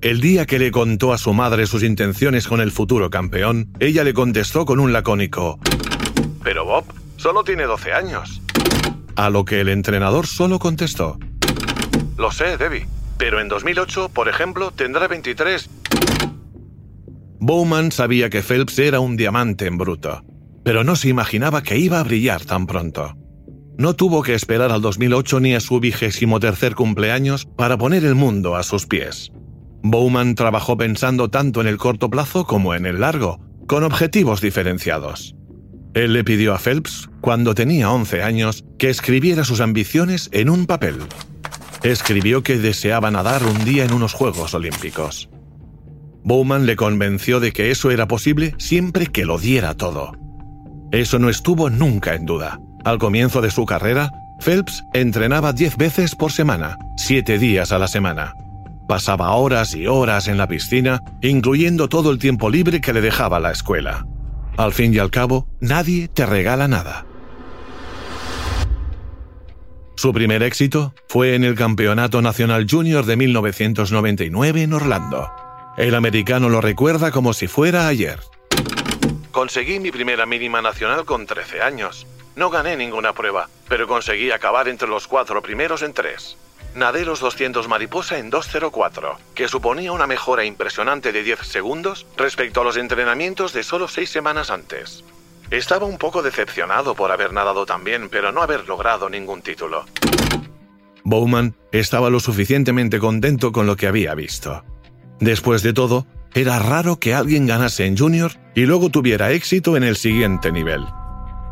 El 0.01 0.21
día 0.21 0.47
que 0.47 0.59
le 0.59 0.71
contó 0.71 1.13
a 1.13 1.19
su 1.19 1.35
madre 1.35 1.67
sus 1.67 1.83
intenciones 1.83 2.49
con 2.49 2.61
el 2.61 2.71
futuro 2.71 3.11
campeón, 3.11 3.71
ella 3.81 4.03
le 4.03 4.15
contestó 4.15 4.65
con 4.65 4.81
un 4.81 4.93
lacónico, 4.93 5.59
Pero 6.43 6.65
Bob, 6.65 6.85
solo 7.17 7.45
tiene 7.45 7.65
12 7.65 7.93
años. 7.93 8.41
A 9.17 9.29
lo 9.29 9.45
que 9.45 9.61
el 9.61 9.69
entrenador 9.69 10.27
solo 10.27 10.59
contestó, 10.59 11.19
Lo 12.17 12.31
sé, 12.33 12.57
Debbie. 12.57 12.87
Pero 13.19 13.41
en 13.41 13.49
2008, 13.49 14.09
por 14.09 14.31
ejemplo, 14.31 14.71
tendrá 14.71 15.07
23. 15.07 15.69
Bowman 17.39 17.93
sabía 17.93 18.31
que 18.31 18.43
Phelps 18.43 18.79
era 18.79 19.01
un 19.01 19.19
diamante 19.19 19.67
en 19.67 19.77
bruto, 19.77 20.25
pero 20.65 20.85
no 20.85 20.97
se 20.97 21.09
imaginaba 21.11 21.63
que 21.63 21.77
iba 21.77 22.01
a 22.01 22.03
brillar 22.03 22.45
tan 22.47 22.67
pronto. 22.67 23.15
No 23.81 23.95
tuvo 23.95 24.23
que 24.23 24.35
esperar 24.35 24.73
al 24.73 24.83
2008 24.83 25.41
ni 25.41 25.55
a 25.55 25.61
su 25.61 25.81
vigésimo 25.81 26.39
tercer 26.39 26.75
cumpleaños 26.75 27.47
para 27.47 27.79
poner 27.79 28.05
el 28.05 28.15
mundo 28.15 28.55
a 28.55 28.63
sus 28.63 28.85
pies. 28.85 29.33
Bowman 29.83 30.35
trabajó 30.35 30.77
pensando 30.77 31.31
tanto 31.31 31.63
en 31.63 31.67
el 31.67 31.79
corto 31.79 32.11
plazo 32.11 32.45
como 32.45 32.75
en 32.75 32.85
el 32.85 33.01
largo, 33.01 33.41
con 33.67 33.83
objetivos 33.83 34.43
diferenciados. 34.43 35.35
Él 35.95 36.13
le 36.13 36.25
pidió 36.25 36.53
a 36.53 36.59
Phelps, 36.59 37.09
cuando 37.23 37.55
tenía 37.55 37.91
11 37.91 38.23
años, 38.23 38.67
que 38.79 38.91
escribiera 38.91 39.45
sus 39.45 39.63
ambiciones 39.63 40.29
en 40.35 40.51
un 40.51 40.67
papel. 40.67 40.97
Escribió 41.83 42.43
que 42.43 42.59
deseaba 42.59 43.11
nadar 43.11 43.43
un 43.45 43.65
día 43.65 43.87
en 43.87 43.95
unos 43.95 44.13
Juegos 44.13 44.53
Olímpicos. 44.53 45.31
Bowman 46.23 46.67
le 46.67 46.77
convenció 46.77 47.41
de 47.41 47.53
que 47.53 47.71
eso 47.71 47.91
era 47.91 48.07
posible 48.07 48.55
siempre 48.59 49.07
que 49.07 49.25
lo 49.25 49.39
diera 49.39 49.75
todo. 49.75 50.13
Eso 50.93 51.19
no 51.19 51.31
estuvo 51.31 51.71
nunca 51.71 52.15
en 52.15 52.27
duda. 52.27 52.61
Al 52.85 52.99
comienzo 52.99 53.41
de 53.41 53.51
su 53.51 53.67
carrera, 53.67 54.11
Phelps 54.41 54.85
entrenaba 54.95 55.53
10 55.53 55.77
veces 55.77 56.15
por 56.15 56.33
semana, 56.33 56.79
7 56.97 57.39
días 57.39 57.73
a 57.73 57.79
la 57.79 57.89
semana. 57.89 58.35
Pasaba 58.89 59.33
horas 59.33 59.75
y 59.75 59.87
horas 59.87 60.29
en 60.29 60.39
la 60.39 60.49
piscina, 60.49 61.01
incluyendo 61.21 61.89
todo 61.89 62.11
el 62.11 62.19
tiempo 62.19 62.49
libre 62.51 62.81
que 62.81 62.93
le 62.93 63.01
dejaba 63.01 63.39
la 63.39 63.53
escuela. 63.53 64.07
Al 64.57 64.73
fin 64.73 64.95
y 64.95 64.99
al 64.99 65.11
cabo, 65.11 65.47
nadie 65.61 66.09
te 66.09 66.27
regala 66.27 66.69
nada. 66.69 67.07
Su 69.97 70.15
primer 70.15 70.43
éxito 70.43 70.95
fue 71.09 71.35
en 71.35 71.45
el 71.45 71.55
Campeonato 71.55 72.23
Nacional 72.23 72.67
Junior 72.69 73.05
de 73.05 73.17
1999 73.17 74.63
en 74.63 74.73
Orlando. 74.73 75.31
El 75.77 75.95
americano 75.95 76.49
lo 76.49 76.63
recuerda 76.63 77.11
como 77.11 77.35
si 77.35 77.47
fuera 77.47 77.87
ayer. 77.87 78.19
Conseguí 79.31 79.79
mi 79.79 79.91
primera 79.91 80.25
mínima 80.25 80.63
nacional 80.63 81.05
con 81.05 81.27
13 81.27 81.61
años. 81.61 82.07
No 82.37 82.51
gané 82.51 82.77
ninguna 82.77 83.13
prueba, 83.13 83.49
pero 83.69 83.87
conseguí 83.87 84.31
acabar 84.31 84.69
entre 84.69 84.89
los 84.89 85.07
cuatro 85.07 85.43
primeros 85.43 85.83
en 85.83 85.93
tres. 85.93 86.37
Nadé 86.75 87.05
los 87.05 87.19
200 87.19 87.67
mariposa 87.67 88.19
en 88.19 88.31
2.04, 88.31 89.17
que 89.35 89.49
suponía 89.49 89.91
una 89.91 90.07
mejora 90.07 90.45
impresionante 90.45 91.13
de 91.13 91.25
10 91.25 91.41
segundos 91.41 92.07
respecto 92.17 92.61
a 92.61 92.65
los 92.65 92.77
entrenamientos 92.77 93.53
de 93.53 93.65
solo 93.65 93.89
6 93.89 94.09
semanas 94.09 94.51
antes. 94.51 95.03
Estaba 95.51 95.87
un 95.87 95.99
poco 95.99 96.23
decepcionado 96.23 96.95
por 96.95 97.11
haber 97.11 97.33
nadado 97.33 97.67
tan 97.67 97.83
bien, 97.83 98.09
pero 98.09 98.31
no 98.31 98.41
haber 98.41 98.69
logrado 98.69 99.11
ningún 99.11 99.43
título. 99.43 99.85
Bowman 101.03 101.57
estaba 101.73 102.09
lo 102.09 102.21
suficientemente 102.21 103.01
contento 103.01 103.51
con 103.51 103.67
lo 103.67 103.75
que 103.75 103.89
había 103.89 104.15
visto. 104.15 104.63
Después 105.19 105.65
de 105.65 105.73
todo, 105.73 106.07
era 106.35 106.61
raro 106.61 107.01
que 107.01 107.15
alguien 107.15 107.49
ganase 107.49 107.87
en 107.87 107.99
junior 107.99 108.33
y 108.55 108.61
luego 108.61 108.91
tuviera 108.91 109.33
éxito 109.33 109.77
en 109.77 109.83
el 109.83 109.97
siguiente 109.97 110.53
nivel. 110.53 110.85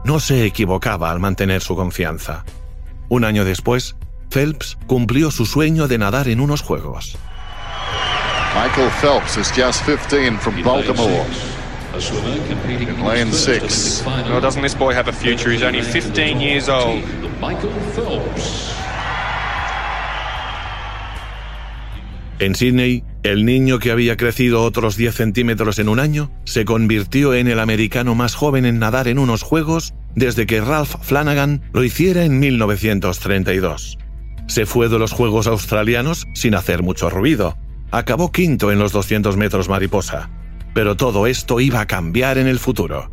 No 0.04 0.20
se 0.20 0.44
equivocaba 0.44 1.10
al 1.10 1.18
mantener 1.18 1.62
su 1.62 1.76
confianza. 1.76 2.44
Un 3.08 3.24
año 3.24 3.44
después, 3.44 3.96
Phelps 4.30 4.78
cumplió 4.86 5.30
su 5.30 5.46
sueño 5.46 5.88
de 5.88 5.98
nadar 5.98 6.28
en 6.28 6.40
unos 6.40 6.62
juegos. 6.62 7.16
Michael 8.54 8.90
Phelps 9.00 9.36
is 9.36 9.50
just 9.50 9.82
15 9.84 10.38
from 10.38 10.62
Baltimore. 10.62 11.24
In 12.68 13.04
lane 13.04 13.32
6. 13.32 14.04
Well, 14.06 14.40
doesn't 14.40 14.62
this 14.62 14.74
boy 14.74 14.94
have 14.94 15.08
a 15.08 15.12
future? 15.12 15.50
He's 15.50 15.62
only 15.62 15.82
15 15.82 16.40
years 16.40 16.68
old. 16.68 17.02
Michael 17.40 17.72
Phelps. 17.94 18.77
En 22.40 22.54
Sydney, 22.54 23.02
el 23.24 23.44
niño 23.44 23.80
que 23.80 23.90
había 23.90 24.16
crecido 24.16 24.62
otros 24.62 24.96
10 24.96 25.12
centímetros 25.12 25.80
en 25.80 25.88
un 25.88 25.98
año 25.98 26.30
se 26.44 26.64
convirtió 26.64 27.34
en 27.34 27.48
el 27.48 27.58
americano 27.58 28.14
más 28.14 28.36
joven 28.36 28.64
en 28.64 28.78
nadar 28.78 29.08
en 29.08 29.18
unos 29.18 29.42
Juegos 29.42 29.94
desde 30.14 30.46
que 30.46 30.60
Ralph 30.60 30.94
Flanagan 31.02 31.62
lo 31.72 31.82
hiciera 31.82 32.24
en 32.24 32.38
1932. 32.38 33.98
Se 34.46 34.66
fue 34.66 34.88
de 34.88 35.00
los 35.00 35.12
Juegos 35.12 35.48
Australianos 35.48 36.28
sin 36.34 36.54
hacer 36.54 36.82
mucho 36.82 37.10
ruido. 37.10 37.56
Acabó 37.90 38.30
quinto 38.30 38.70
en 38.70 38.78
los 38.78 38.92
200 38.92 39.36
metros 39.36 39.68
mariposa. 39.68 40.30
Pero 40.74 40.96
todo 40.96 41.26
esto 41.26 41.58
iba 41.58 41.80
a 41.80 41.86
cambiar 41.86 42.38
en 42.38 42.46
el 42.46 42.60
futuro. 42.60 43.10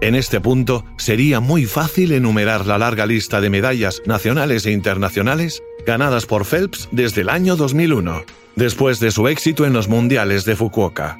En 0.00 0.14
este 0.14 0.40
punto, 0.40 0.84
sería 0.96 1.40
muy 1.40 1.66
fácil 1.66 2.12
enumerar 2.12 2.66
la 2.66 2.78
larga 2.78 3.04
lista 3.04 3.40
de 3.40 3.50
medallas 3.50 4.00
nacionales 4.06 4.64
e 4.66 4.70
internacionales 4.70 5.62
ganadas 5.84 6.24
por 6.24 6.44
Phelps 6.44 6.88
desde 6.92 7.22
el 7.22 7.28
año 7.28 7.56
2001, 7.56 8.22
después 8.54 9.00
de 9.00 9.10
su 9.10 9.26
éxito 9.26 9.66
en 9.66 9.72
los 9.72 9.88
Mundiales 9.88 10.44
de 10.44 10.54
Fukuoka. 10.54 11.18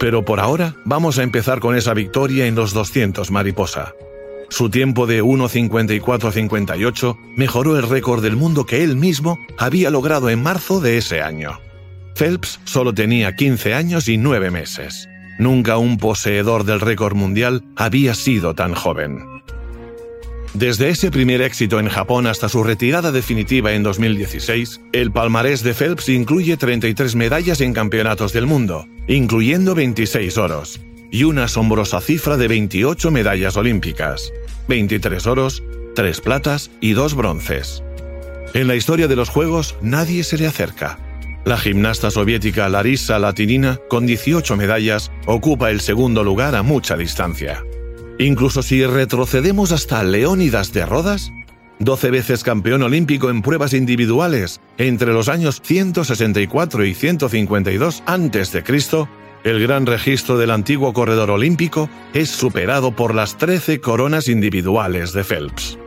Pero 0.00 0.24
por 0.24 0.40
ahora 0.40 0.74
vamos 0.84 1.18
a 1.18 1.22
empezar 1.22 1.60
con 1.60 1.76
esa 1.76 1.94
victoria 1.94 2.46
en 2.46 2.56
los 2.56 2.72
200 2.72 3.30
mariposa. 3.30 3.94
Su 4.48 4.70
tiempo 4.70 5.06
de 5.06 5.22
1.54.58 5.22 7.16
mejoró 7.36 7.76
el 7.78 7.88
récord 7.88 8.22
del 8.22 8.34
mundo 8.34 8.64
que 8.66 8.82
él 8.82 8.96
mismo 8.96 9.38
había 9.58 9.90
logrado 9.90 10.30
en 10.30 10.42
marzo 10.42 10.80
de 10.80 10.96
ese 10.96 11.20
año. 11.20 11.60
Phelps 12.14 12.58
solo 12.64 12.92
tenía 12.94 13.36
15 13.36 13.74
años 13.74 14.08
y 14.08 14.16
9 14.16 14.50
meses. 14.50 15.07
Nunca 15.38 15.78
un 15.78 15.98
poseedor 15.98 16.64
del 16.64 16.80
récord 16.80 17.14
mundial 17.14 17.64
había 17.76 18.14
sido 18.14 18.54
tan 18.54 18.74
joven. 18.74 19.20
Desde 20.54 20.88
ese 20.88 21.10
primer 21.10 21.42
éxito 21.42 21.78
en 21.78 21.88
Japón 21.88 22.26
hasta 22.26 22.48
su 22.48 22.64
retirada 22.64 23.12
definitiva 23.12 23.72
en 23.72 23.82
2016, 23.82 24.80
el 24.92 25.12
palmarés 25.12 25.62
de 25.62 25.74
Phelps 25.74 26.08
incluye 26.08 26.56
33 26.56 27.14
medallas 27.14 27.60
en 27.60 27.74
campeonatos 27.74 28.32
del 28.32 28.46
mundo, 28.46 28.86
incluyendo 29.06 29.74
26 29.74 30.38
oros, 30.38 30.80
y 31.12 31.24
una 31.24 31.44
asombrosa 31.44 32.00
cifra 32.00 32.36
de 32.36 32.48
28 32.48 33.10
medallas 33.10 33.56
olímpicas, 33.56 34.32
23 34.68 35.26
oros, 35.26 35.62
3 35.94 36.20
platas 36.22 36.70
y 36.80 36.92
2 36.92 37.14
bronces. 37.14 37.82
En 38.54 38.66
la 38.66 38.74
historia 38.74 39.06
de 39.06 39.16
los 39.16 39.28
Juegos 39.28 39.76
nadie 39.82 40.24
se 40.24 40.38
le 40.38 40.46
acerca. 40.46 40.98
La 41.48 41.56
gimnasta 41.56 42.10
soviética 42.10 42.68
Larisa 42.68 43.18
Latinina, 43.18 43.80
con 43.88 44.04
18 44.04 44.54
medallas, 44.54 45.10
ocupa 45.24 45.70
el 45.70 45.80
segundo 45.80 46.22
lugar 46.22 46.54
a 46.54 46.62
mucha 46.62 46.94
distancia. 46.94 47.64
Incluso 48.18 48.62
si 48.62 48.84
retrocedemos 48.84 49.72
hasta 49.72 50.02
Leónidas 50.02 50.74
de 50.74 50.84
Rodas, 50.84 51.32
12 51.78 52.10
veces 52.10 52.44
campeón 52.44 52.82
olímpico 52.82 53.30
en 53.30 53.40
pruebas 53.40 53.72
individuales 53.72 54.60
entre 54.76 55.14
los 55.14 55.30
años 55.30 55.62
164 55.64 56.84
y 56.84 56.92
152 56.92 58.02
a.C., 58.04 58.62
el 59.44 59.62
gran 59.62 59.86
registro 59.86 60.36
del 60.36 60.50
antiguo 60.50 60.92
corredor 60.92 61.30
olímpico 61.30 61.88
es 62.12 62.28
superado 62.28 62.94
por 62.94 63.14
las 63.14 63.38
13 63.38 63.80
coronas 63.80 64.28
individuales 64.28 65.14
de 65.14 65.24
Phelps. 65.24 65.78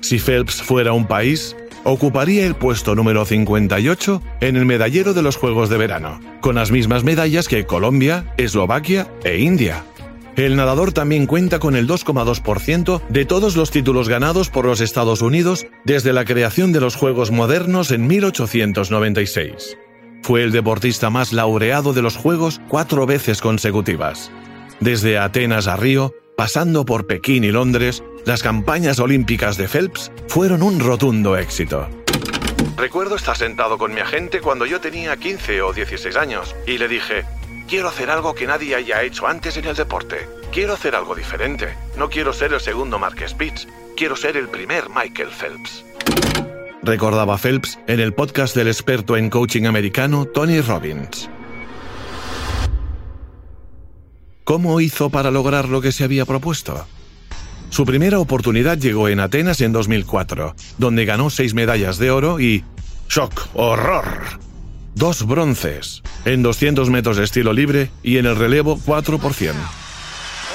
Si 0.00 0.18
Phelps 0.18 0.62
fuera 0.62 0.94
un 0.94 1.06
país, 1.06 1.56
ocuparía 1.84 2.46
el 2.46 2.54
puesto 2.54 2.94
número 2.94 3.24
58 3.24 4.22
en 4.40 4.56
el 4.56 4.64
medallero 4.64 5.14
de 5.14 5.22
los 5.22 5.36
Juegos 5.36 5.68
de 5.68 5.78
Verano, 5.78 6.20
con 6.40 6.54
las 6.54 6.70
mismas 6.70 7.04
medallas 7.04 7.48
que 7.48 7.66
Colombia, 7.66 8.32
Eslovaquia 8.36 9.08
e 9.24 9.38
India. 9.38 9.84
El 10.36 10.56
nadador 10.56 10.92
también 10.92 11.26
cuenta 11.26 11.58
con 11.58 11.76
el 11.76 11.86
2,2% 11.86 13.02
de 13.08 13.24
todos 13.26 13.54
los 13.54 13.70
títulos 13.70 14.08
ganados 14.08 14.48
por 14.48 14.64
los 14.64 14.80
Estados 14.80 15.20
Unidos 15.20 15.66
desde 15.84 16.14
la 16.14 16.24
creación 16.24 16.72
de 16.72 16.80
los 16.80 16.96
Juegos 16.96 17.30
modernos 17.30 17.90
en 17.90 18.06
1896. 18.06 19.76
Fue 20.22 20.42
el 20.42 20.52
deportista 20.52 21.10
más 21.10 21.32
laureado 21.32 21.92
de 21.92 22.00
los 22.00 22.16
Juegos 22.16 22.60
cuatro 22.68 23.04
veces 23.06 23.42
consecutivas. 23.42 24.30
Desde 24.80 25.18
Atenas 25.18 25.66
a 25.66 25.76
Río, 25.76 26.14
pasando 26.36 26.84
por 26.84 27.06
Pekín 27.06 27.44
y 27.44 27.50
Londres, 27.50 28.02
las 28.24 28.42
campañas 28.42 28.98
olímpicas 28.98 29.56
de 29.56 29.68
Phelps 29.68 30.10
fueron 30.28 30.62
un 30.62 30.80
rotundo 30.80 31.36
éxito. 31.36 31.88
Recuerdo 32.76 33.16
estar 33.16 33.36
sentado 33.36 33.78
con 33.78 33.94
mi 33.94 34.00
agente 34.00 34.40
cuando 34.40 34.66
yo 34.66 34.80
tenía 34.80 35.16
15 35.16 35.62
o 35.62 35.72
16 35.72 36.16
años 36.16 36.54
y 36.66 36.78
le 36.78 36.88
dije, 36.88 37.24
quiero 37.68 37.88
hacer 37.88 38.10
algo 38.10 38.34
que 38.34 38.46
nadie 38.46 38.74
haya 38.74 39.02
hecho 39.02 39.26
antes 39.26 39.56
en 39.56 39.66
el 39.66 39.76
deporte. 39.76 40.26
Quiero 40.52 40.74
hacer 40.74 40.94
algo 40.94 41.14
diferente. 41.14 41.74
No 41.96 42.08
quiero 42.08 42.32
ser 42.32 42.52
el 42.52 42.60
segundo 42.60 42.98
Mark 42.98 43.16
Spitz. 43.26 43.66
Quiero 43.96 44.16
ser 44.16 44.36
el 44.36 44.48
primer 44.48 44.88
Michael 44.88 45.30
Phelps. 45.30 45.84
Recordaba 46.82 47.38
Phelps 47.38 47.78
en 47.86 48.00
el 48.00 48.12
podcast 48.12 48.56
del 48.56 48.66
experto 48.66 49.16
en 49.16 49.30
coaching 49.30 49.66
americano 49.66 50.26
Tony 50.26 50.60
Robbins. 50.60 51.30
¿Cómo 54.52 54.82
hizo 54.82 55.08
para 55.08 55.30
lograr 55.30 55.70
lo 55.70 55.80
que 55.80 55.92
se 55.92 56.04
había 56.04 56.26
propuesto? 56.26 56.86
Su 57.70 57.86
primera 57.86 58.18
oportunidad 58.18 58.76
llegó 58.76 59.08
en 59.08 59.18
Atenas 59.18 59.62
en 59.62 59.72
2004, 59.72 60.54
donde 60.76 61.06
ganó 61.06 61.30
seis 61.30 61.54
medallas 61.54 61.96
de 61.96 62.10
oro 62.10 62.38
y... 62.38 62.62
¡Shock! 63.08 63.48
¡Horror! 63.54 64.38
Dos 64.94 65.26
bronces, 65.26 66.02
en 66.26 66.42
200 66.42 66.90
metros 66.90 67.16
de 67.16 67.24
estilo 67.24 67.54
libre 67.54 67.90
y 68.02 68.18
en 68.18 68.26
el 68.26 68.36
relevo 68.36 68.78
4 68.84 69.18
por 69.18 69.32
100. 69.32 69.56
Well, 69.56 69.64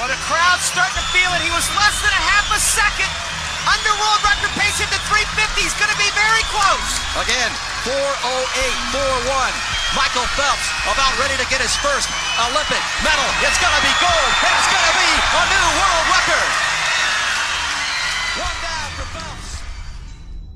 the 0.05 0.13
crowd's 0.29 0.61
starting 0.61 0.93
to 0.93 1.01
feel 1.09 1.33
it. 1.33 1.41
He 1.41 1.49
was 1.49 1.65
less 1.73 1.97
than 2.05 2.13
a 2.13 2.21
half 2.21 2.53
a 2.55 2.59
second 2.59 3.09
underwater. 3.65 4.07
world 4.07 4.21
record 4.29 4.53
pace 4.61 4.77
into 4.77 4.97
350. 5.09 5.57
He's 5.57 5.73
going 5.81 5.89
to 5.89 5.97
be 5.97 6.09
very 6.13 6.45
close. 6.53 7.01
Again, 7.17 7.49
408.41. 8.93 9.77
Michael 9.95 10.27
Phelps 10.37 10.67
about 10.85 11.09
ready 11.17 11.33
to 11.41 11.47
get 11.49 11.61
his 11.61 11.73
first 11.81 12.05
Olympic 12.37 12.83
medal. 13.01 13.25
It's 13.41 13.57
going 13.57 13.73
be 13.81 13.93
gold. 13.97 14.31
It's 14.45 14.69
going 14.69 14.93
be 14.93 15.09
a 15.33 15.43
new 15.49 15.67
world 15.79 16.05
record. 16.13 16.49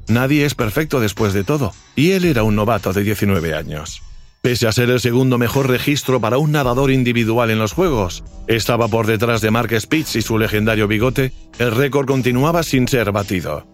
Nadie 0.07 0.45
es 0.45 0.53
perfecto 0.53 0.99
después 0.99 1.33
de 1.33 1.43
todo, 1.43 1.73
y 1.95 2.11
él 2.11 2.25
era 2.25 2.43
un 2.43 2.55
novato 2.55 2.93
de 2.93 3.01
19 3.01 3.55
años. 3.55 4.03
Pese 4.43 4.67
a 4.67 4.71
ser 4.71 4.91
el 4.91 4.99
segundo 4.99 5.39
mejor 5.39 5.69
registro 5.69 6.19
para 6.19 6.37
un 6.37 6.51
nadador 6.51 6.91
individual 6.91 7.49
en 7.49 7.57
los 7.57 7.73
Juegos, 7.73 8.23
estaba 8.47 8.87
por 8.87 9.07
detrás 9.07 9.41
de 9.41 9.49
Mark 9.49 9.73
Spitz 9.79 10.15
y 10.15 10.21
su 10.21 10.37
legendario 10.37 10.87
bigote, 10.87 11.33
el 11.57 11.71
récord 11.71 12.05
continuaba 12.05 12.61
sin 12.61 12.87
ser 12.87 13.11
batido. 13.11 13.65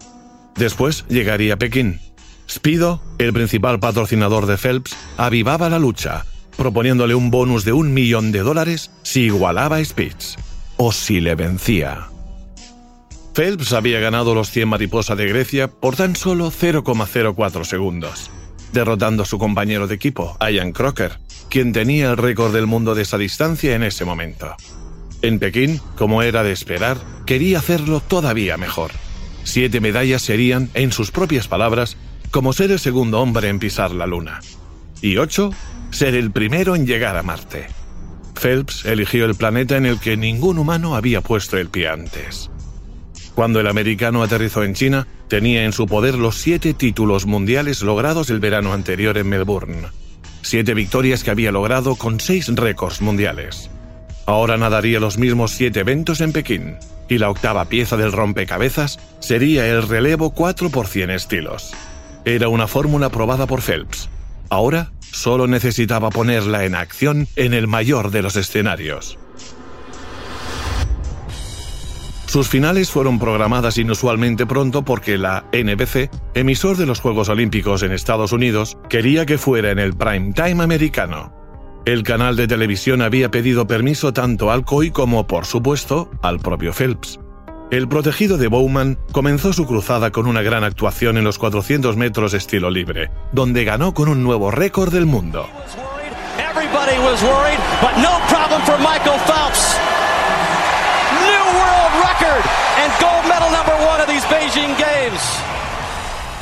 Después 0.56 1.04
llegaría 1.08 1.58
Pekín. 1.58 2.00
Speedo, 2.48 3.02
el 3.18 3.34
principal 3.34 3.80
patrocinador 3.80 4.46
de 4.46 4.56
Phelps, 4.56 4.96
avivaba 5.18 5.68
la 5.68 5.78
lucha, 5.78 6.24
proponiéndole 6.58 7.14
un 7.14 7.30
bonus 7.30 7.64
de 7.64 7.72
un 7.72 7.94
millón 7.94 8.30
de 8.30 8.40
dólares 8.40 8.90
si 9.02 9.22
igualaba 9.22 9.76
a 9.76 9.84
Spitz, 9.84 10.36
o 10.76 10.92
si 10.92 11.20
le 11.20 11.34
vencía. 11.34 12.08
Phelps 13.32 13.72
había 13.72 14.00
ganado 14.00 14.34
los 14.34 14.50
100 14.50 14.68
mariposa 14.68 15.16
de 15.16 15.26
Grecia 15.26 15.68
por 15.68 15.96
tan 15.96 16.14
solo 16.16 16.50
0,04 16.50 17.64
segundos 17.64 18.30
derrotando 18.72 19.22
a 19.22 19.26
su 19.26 19.38
compañero 19.38 19.86
de 19.86 19.94
equipo, 19.94 20.36
Ian 20.40 20.72
Crocker, 20.72 21.18
quien 21.48 21.72
tenía 21.72 22.10
el 22.10 22.16
récord 22.16 22.52
del 22.52 22.66
mundo 22.66 22.94
de 22.94 23.02
esa 23.02 23.18
distancia 23.18 23.74
en 23.74 23.82
ese 23.82 24.04
momento. 24.04 24.54
En 25.22 25.38
Pekín, 25.38 25.80
como 25.96 26.22
era 26.22 26.42
de 26.42 26.52
esperar, 26.52 26.98
quería 27.26 27.58
hacerlo 27.58 28.00
todavía 28.00 28.56
mejor. 28.56 28.92
Siete 29.44 29.80
medallas 29.80 30.22
serían, 30.22 30.70
en 30.74 30.92
sus 30.92 31.10
propias 31.10 31.48
palabras, 31.48 31.96
como 32.30 32.52
ser 32.52 32.70
el 32.70 32.78
segundo 32.78 33.20
hombre 33.20 33.48
en 33.48 33.58
pisar 33.58 33.90
la 33.92 34.06
Luna. 34.06 34.40
Y 35.00 35.16
ocho, 35.16 35.50
ser 35.90 36.14
el 36.14 36.30
primero 36.30 36.76
en 36.76 36.86
llegar 36.86 37.16
a 37.16 37.22
Marte. 37.22 37.66
Phelps 38.34 38.84
eligió 38.84 39.24
el 39.24 39.34
planeta 39.34 39.76
en 39.76 39.86
el 39.86 39.98
que 39.98 40.16
ningún 40.16 40.58
humano 40.58 40.94
había 40.94 41.20
puesto 41.20 41.58
el 41.58 41.68
pie 41.68 41.88
antes. 41.88 42.50
Cuando 43.34 43.60
el 43.60 43.66
americano 43.66 44.22
aterrizó 44.22 44.64
en 44.64 44.74
China, 44.74 45.06
tenía 45.28 45.64
en 45.64 45.72
su 45.72 45.86
poder 45.86 46.14
los 46.14 46.36
siete 46.36 46.74
títulos 46.74 47.26
mundiales 47.26 47.82
logrados 47.82 48.30
el 48.30 48.40
verano 48.40 48.72
anterior 48.72 49.16
en 49.18 49.28
Melbourne. 49.28 49.88
Siete 50.42 50.74
victorias 50.74 51.24
que 51.24 51.30
había 51.30 51.52
logrado 51.52 51.96
con 51.96 52.20
seis 52.20 52.48
récords 52.48 53.00
mundiales. 53.00 53.70
Ahora 54.26 54.56
nadaría 54.56 55.00
los 55.00 55.18
mismos 55.18 55.52
siete 55.52 55.80
eventos 55.80 56.20
en 56.20 56.32
Pekín, 56.32 56.76
y 57.08 57.18
la 57.18 57.30
octava 57.30 57.64
pieza 57.66 57.96
del 57.96 58.12
rompecabezas 58.12 58.98
sería 59.20 59.66
el 59.66 59.86
relevo 59.86 60.30
4 60.30 60.70
por 60.70 60.86
100 60.86 61.10
estilos. 61.10 61.72
Era 62.24 62.48
una 62.48 62.66
fórmula 62.66 63.08
probada 63.08 63.46
por 63.46 63.62
Phelps. 63.62 64.08
Ahora 64.50 64.90
solo 65.12 65.46
necesitaba 65.46 66.10
ponerla 66.10 66.64
en 66.64 66.74
acción 66.74 67.28
en 67.36 67.54
el 67.54 67.66
mayor 67.66 68.10
de 68.10 68.22
los 68.22 68.36
escenarios. 68.36 69.18
Sus 72.26 72.48
finales 72.48 72.90
fueron 72.90 73.18
programadas 73.18 73.78
inusualmente 73.78 74.44
pronto 74.44 74.84
porque 74.84 75.16
la 75.16 75.46
NBC, 75.50 76.10
emisor 76.34 76.76
de 76.76 76.84
los 76.84 77.00
Juegos 77.00 77.30
Olímpicos 77.30 77.82
en 77.82 77.92
Estados 77.92 78.32
Unidos, 78.32 78.76
quería 78.90 79.24
que 79.24 79.38
fuera 79.38 79.70
en 79.70 79.78
el 79.78 79.96
prime 79.96 80.34
time 80.34 80.62
americano. 80.62 81.32
El 81.86 82.02
canal 82.02 82.36
de 82.36 82.46
televisión 82.46 83.00
había 83.00 83.30
pedido 83.30 83.66
permiso 83.66 84.12
tanto 84.12 84.50
al 84.50 84.66
COI 84.66 84.90
como, 84.90 85.26
por 85.26 85.46
supuesto, 85.46 86.10
al 86.20 86.38
propio 86.38 86.74
Phelps. 86.74 87.18
El 87.70 87.86
protegido 87.86 88.38
de 88.38 88.48
Bowman 88.48 88.98
comenzó 89.12 89.52
su 89.52 89.66
cruzada 89.66 90.10
con 90.10 90.26
una 90.26 90.40
gran 90.40 90.64
actuación 90.64 91.18
en 91.18 91.24
los 91.24 91.36
400 91.36 91.98
metros 91.98 92.32
estilo 92.32 92.70
libre, 92.70 93.10
donde 93.30 93.64
ganó 93.64 93.92
con 93.92 94.08
un 94.08 94.22
nuevo 94.22 94.50
récord 94.50 94.90
del 94.90 95.04
mundo. 95.04 95.46
Everybody 96.38 96.98
was 96.98 97.22
worried, 97.22 97.58
but 97.82 97.92
no 98.00 98.20
problem 98.28 98.62
for 98.62 98.78
Michael 98.78 99.18
Phelps. 99.28 99.76
New 101.20 101.44
world 101.60 101.92
record 102.08 102.42
and 102.80 102.90
gold 103.02 103.28
medal 103.28 103.50
number 103.52 103.76
one 103.84 104.00
of 104.00 104.08
these 104.08 104.24
Beijing 104.32 104.74
Games. 104.78 105.20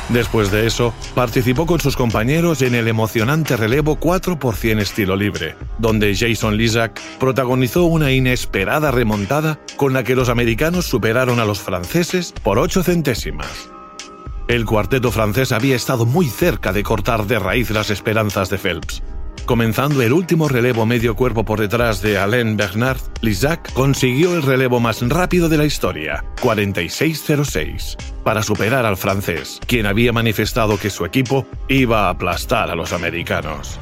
Después 0.09 0.51
de 0.51 0.65
eso, 0.65 0.93
participó 1.15 1.65
con 1.65 1.81
sus 1.81 1.97
compañeros 1.97 2.61
en 2.61 2.75
el 2.75 2.87
emocionante 2.87 3.57
relevo 3.57 3.97
4 3.97 4.39
por 4.39 4.55
100 4.55 4.79
estilo 4.79 5.15
libre, 5.15 5.55
donde 5.79 6.15
Jason 6.15 6.55
Lizak 6.55 6.99
protagonizó 7.19 7.83
una 7.83 8.11
inesperada 8.11 8.91
remontada 8.91 9.59
con 9.75 9.93
la 9.93 10.03
que 10.03 10.15
los 10.15 10.29
americanos 10.29 10.85
superaron 10.85 11.39
a 11.39 11.45
los 11.45 11.59
franceses 11.59 12.33
por 12.43 12.57
8 12.57 12.83
centésimas. 12.83 13.69
El 14.47 14.65
cuarteto 14.65 15.11
francés 15.11 15.51
había 15.51 15.75
estado 15.75 16.05
muy 16.05 16.27
cerca 16.27 16.71
de 16.71 16.83
cortar 16.83 17.25
de 17.25 17.37
raíz 17.37 17.69
las 17.69 17.89
esperanzas 17.89 18.49
de 18.49 18.57
Phelps. 18.57 19.03
Comenzando 19.47 20.01
el 20.01 20.11
último 20.11 20.49
relevo 20.49 20.85
medio 20.85 21.15
cuerpo 21.15 21.45
por 21.45 21.61
detrás 21.61 22.01
de 22.01 22.17
Alain 22.17 22.57
Bernard, 22.57 22.99
Lizac 23.21 23.71
consiguió 23.71 24.35
el 24.35 24.43
relevo 24.43 24.81
más 24.81 25.01
rápido 25.07 25.47
de 25.47 25.55
la 25.55 25.63
historia, 25.63 26.25
46.06, 26.41 27.95
para 28.25 28.43
superar 28.43 28.85
al 28.85 28.97
francés, 28.97 29.61
quien 29.65 29.85
había 29.85 30.11
manifestado 30.11 30.77
que 30.77 30.89
su 30.89 31.05
equipo 31.05 31.47
iba 31.69 32.07
a 32.07 32.09
aplastar 32.09 32.69
a 32.69 32.75
los 32.75 32.91
americanos. 32.91 33.79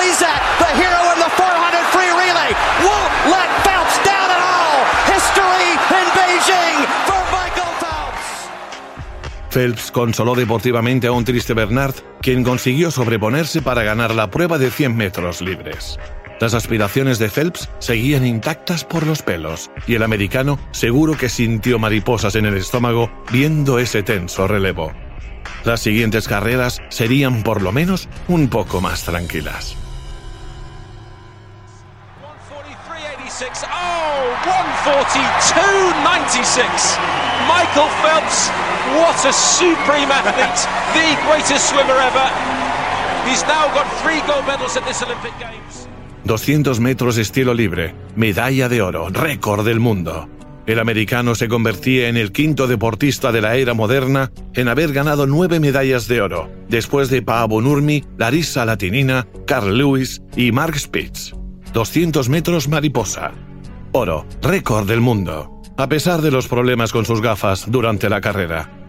Lizak 0.00 0.55
Phelps 9.56 9.90
consoló 9.90 10.34
deportivamente 10.34 11.06
a 11.06 11.12
un 11.12 11.24
triste 11.24 11.54
Bernard, 11.54 11.94
quien 12.20 12.44
consiguió 12.44 12.90
sobreponerse 12.90 13.62
para 13.62 13.84
ganar 13.84 14.14
la 14.14 14.30
prueba 14.30 14.58
de 14.58 14.70
100 14.70 14.94
metros 14.94 15.40
libres. 15.40 15.98
Las 16.42 16.52
aspiraciones 16.52 17.18
de 17.18 17.30
Phelps 17.30 17.70
seguían 17.78 18.26
intactas 18.26 18.84
por 18.84 19.06
los 19.06 19.22
pelos, 19.22 19.70
y 19.86 19.94
el 19.94 20.02
americano 20.02 20.58
seguro 20.72 21.16
que 21.16 21.30
sintió 21.30 21.78
mariposas 21.78 22.34
en 22.34 22.44
el 22.44 22.58
estómago 22.58 23.10
viendo 23.32 23.78
ese 23.78 24.02
tenso 24.02 24.46
relevo. 24.46 24.92
Las 25.64 25.80
siguientes 25.80 26.28
carreras 26.28 26.82
serían 26.90 27.42
por 27.42 27.62
lo 27.62 27.72
menos 27.72 28.10
un 28.28 28.48
poco 28.48 28.82
más 28.82 29.04
tranquilas. 29.04 29.74
143.86. 33.30 33.66
Oh, 33.72 34.36
142.96. 34.84 37.16
Michael 37.46 37.88
Phelps, 38.02 38.50
what 38.96 39.24
a 39.26 39.32
supreme 39.32 40.10
athlete, 40.10 40.66
the 40.94 41.16
greatest 41.26 41.68
swimmer 41.68 41.98
ever. 42.08 42.28
He's 43.28 43.42
now 43.42 43.66
got 43.74 43.86
three 44.02 44.20
gold 44.26 44.46
medals 44.46 44.76
at 44.76 44.84
this 44.86 45.02
Olympic 45.02 45.32
Games. 45.38 45.88
200 46.24 46.80
metros 46.80 47.18
estilo 47.18 47.54
libre, 47.54 47.94
medalla 48.16 48.68
de 48.68 48.82
oro, 48.82 49.08
récord 49.10 49.64
del 49.64 49.80
mundo. 49.80 50.28
El 50.66 50.80
americano 50.80 51.36
se 51.36 51.46
convertía 51.46 52.08
en 52.08 52.16
el 52.16 52.32
quinto 52.32 52.66
deportista 52.66 53.30
de 53.30 53.40
la 53.40 53.54
era 53.54 53.74
moderna 53.74 54.32
en 54.54 54.66
haber 54.66 54.92
ganado 54.92 55.26
nueve 55.26 55.60
medallas 55.60 56.08
de 56.08 56.20
oro, 56.20 56.50
después 56.68 57.08
de 57.08 57.22
Paavo 57.22 57.60
Nurmi, 57.60 58.04
Larissa 58.18 58.64
Latinina, 58.64 59.28
Carl 59.46 59.78
Lewis 59.78 60.22
y 60.34 60.50
Mark 60.50 60.76
Spitz. 60.76 61.34
200 61.72 62.28
metros 62.28 62.68
mariposa. 62.68 63.32
Oro, 63.92 64.26
récord 64.42 64.88
del 64.88 65.00
mundo, 65.00 65.62
a 65.76 65.88
pesar 65.88 66.20
de 66.20 66.32
los 66.32 66.48
problemas 66.48 66.90
con 66.90 67.04
sus 67.04 67.20
gafas 67.20 67.70
durante 67.70 68.08
la 68.08 68.20
carrera. 68.20 68.85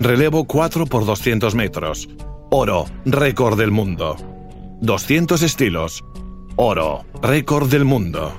Relevo 0.00 0.44
4 0.44 0.86
por 0.86 1.06
200 1.06 1.54
metros. 1.54 2.08
Oro, 2.50 2.86
récord 3.04 3.58
del 3.58 3.70
mundo. 3.70 4.16
200 4.80 5.42
estilos. 5.42 6.04
Oro, 6.56 7.04
récord 7.22 7.70
del 7.70 7.84
mundo. 7.84 8.32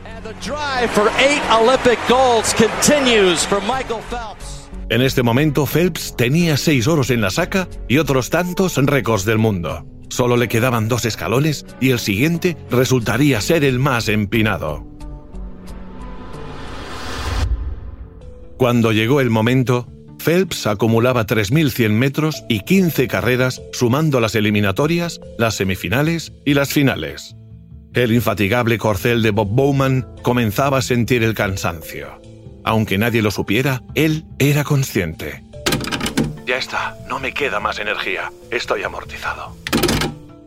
En 4.89 5.01
este 5.01 5.23
momento, 5.23 5.65
Phelps 5.65 6.15
tenía 6.15 6.57
seis 6.57 6.87
oros 6.87 7.09
en 7.09 7.21
la 7.21 7.29
saca 7.29 7.67
y 7.87 7.97
otros 7.97 8.29
tantos 8.29 8.77
récords 8.77 9.25
del 9.25 9.37
mundo. 9.37 9.85
Solo 10.09 10.37
le 10.37 10.47
quedaban 10.47 10.87
dos 10.87 11.05
escalones 11.05 11.65
y 11.79 11.89
el 11.89 11.99
siguiente 11.99 12.55
resultaría 12.69 13.41
ser 13.41 13.63
el 13.63 13.79
más 13.79 14.07
empinado. 14.07 14.85
Cuando 18.57 18.91
llegó 18.93 19.19
el 19.19 19.29
momento, 19.29 19.87
Phelps 20.25 20.65
acumulaba 20.65 21.27
3.100 21.27 21.91
metros 21.91 22.43
y 22.49 22.61
15 22.61 23.07
carreras 23.07 23.61
sumando 23.71 24.19
las 24.19 24.33
eliminatorias, 24.33 25.21
las 25.37 25.53
semifinales 25.53 26.33
y 26.43 26.55
las 26.55 26.73
finales. 26.73 27.35
El 27.93 28.11
infatigable 28.11 28.79
corcel 28.79 29.21
de 29.21 29.29
Bob 29.29 29.49
Bowman 29.49 30.07
comenzaba 30.23 30.79
a 30.79 30.81
sentir 30.81 31.23
el 31.23 31.35
cansancio. 31.35 32.19
Aunque 32.63 32.97
nadie 32.97 33.21
lo 33.21 33.29
supiera, 33.29 33.83
él 33.93 34.25
era 34.39 34.63
consciente. 34.63 35.43
Ya 36.47 36.57
está, 36.57 36.97
no 37.07 37.19
me 37.19 37.31
queda 37.31 37.59
más 37.59 37.77
energía. 37.77 38.31
Estoy 38.49 38.81
amortizado. 38.81 39.55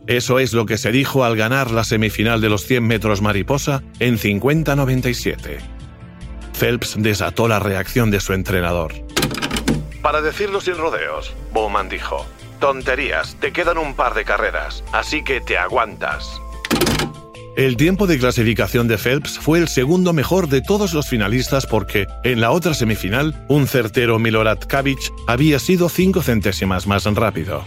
Eso 0.07 0.39
es 0.39 0.51
lo 0.51 0.65
que 0.65 0.77
se 0.77 0.91
dijo 0.91 1.23
al 1.23 1.37
ganar 1.37 1.71
la 1.71 1.85
semifinal 1.85 2.41
de 2.41 2.49
los 2.49 2.65
100 2.65 2.85
metros 2.85 3.21
mariposa 3.21 3.81
en 3.99 4.17
50-97. 4.17 5.59
Phelps 6.59 6.95
desató 6.99 7.47
la 7.47 7.59
reacción 7.59 8.11
de 8.11 8.19
su 8.19 8.33
entrenador. 8.33 8.91
Para 10.01 10.21
decirlo 10.21 10.61
sin 10.61 10.75
rodeos, 10.75 11.33
Bowman 11.51 11.89
dijo, 11.89 12.25
tonterías, 12.59 13.35
te 13.39 13.51
quedan 13.51 13.77
un 13.77 13.95
par 13.95 14.13
de 14.13 14.23
carreras, 14.23 14.83
así 14.93 15.23
que 15.23 15.41
te 15.41 15.57
aguantas. 15.57 16.41
El 17.57 17.75
tiempo 17.75 18.07
de 18.07 18.17
clasificación 18.17 18.87
de 18.87 18.97
Phelps 18.97 19.37
fue 19.37 19.59
el 19.59 19.67
segundo 19.67 20.13
mejor 20.13 20.47
de 20.47 20.61
todos 20.61 20.93
los 20.93 21.09
finalistas 21.09 21.65
porque, 21.65 22.07
en 22.23 22.39
la 22.39 22.51
otra 22.51 22.73
semifinal, 22.73 23.43
un 23.49 23.67
certero 23.67 24.17
Milorad 24.19 24.59
Kavic 24.59 25.11
había 25.27 25.59
sido 25.59 25.89
cinco 25.89 26.21
centésimas 26.21 26.87
más 26.87 27.03
rápido. 27.03 27.65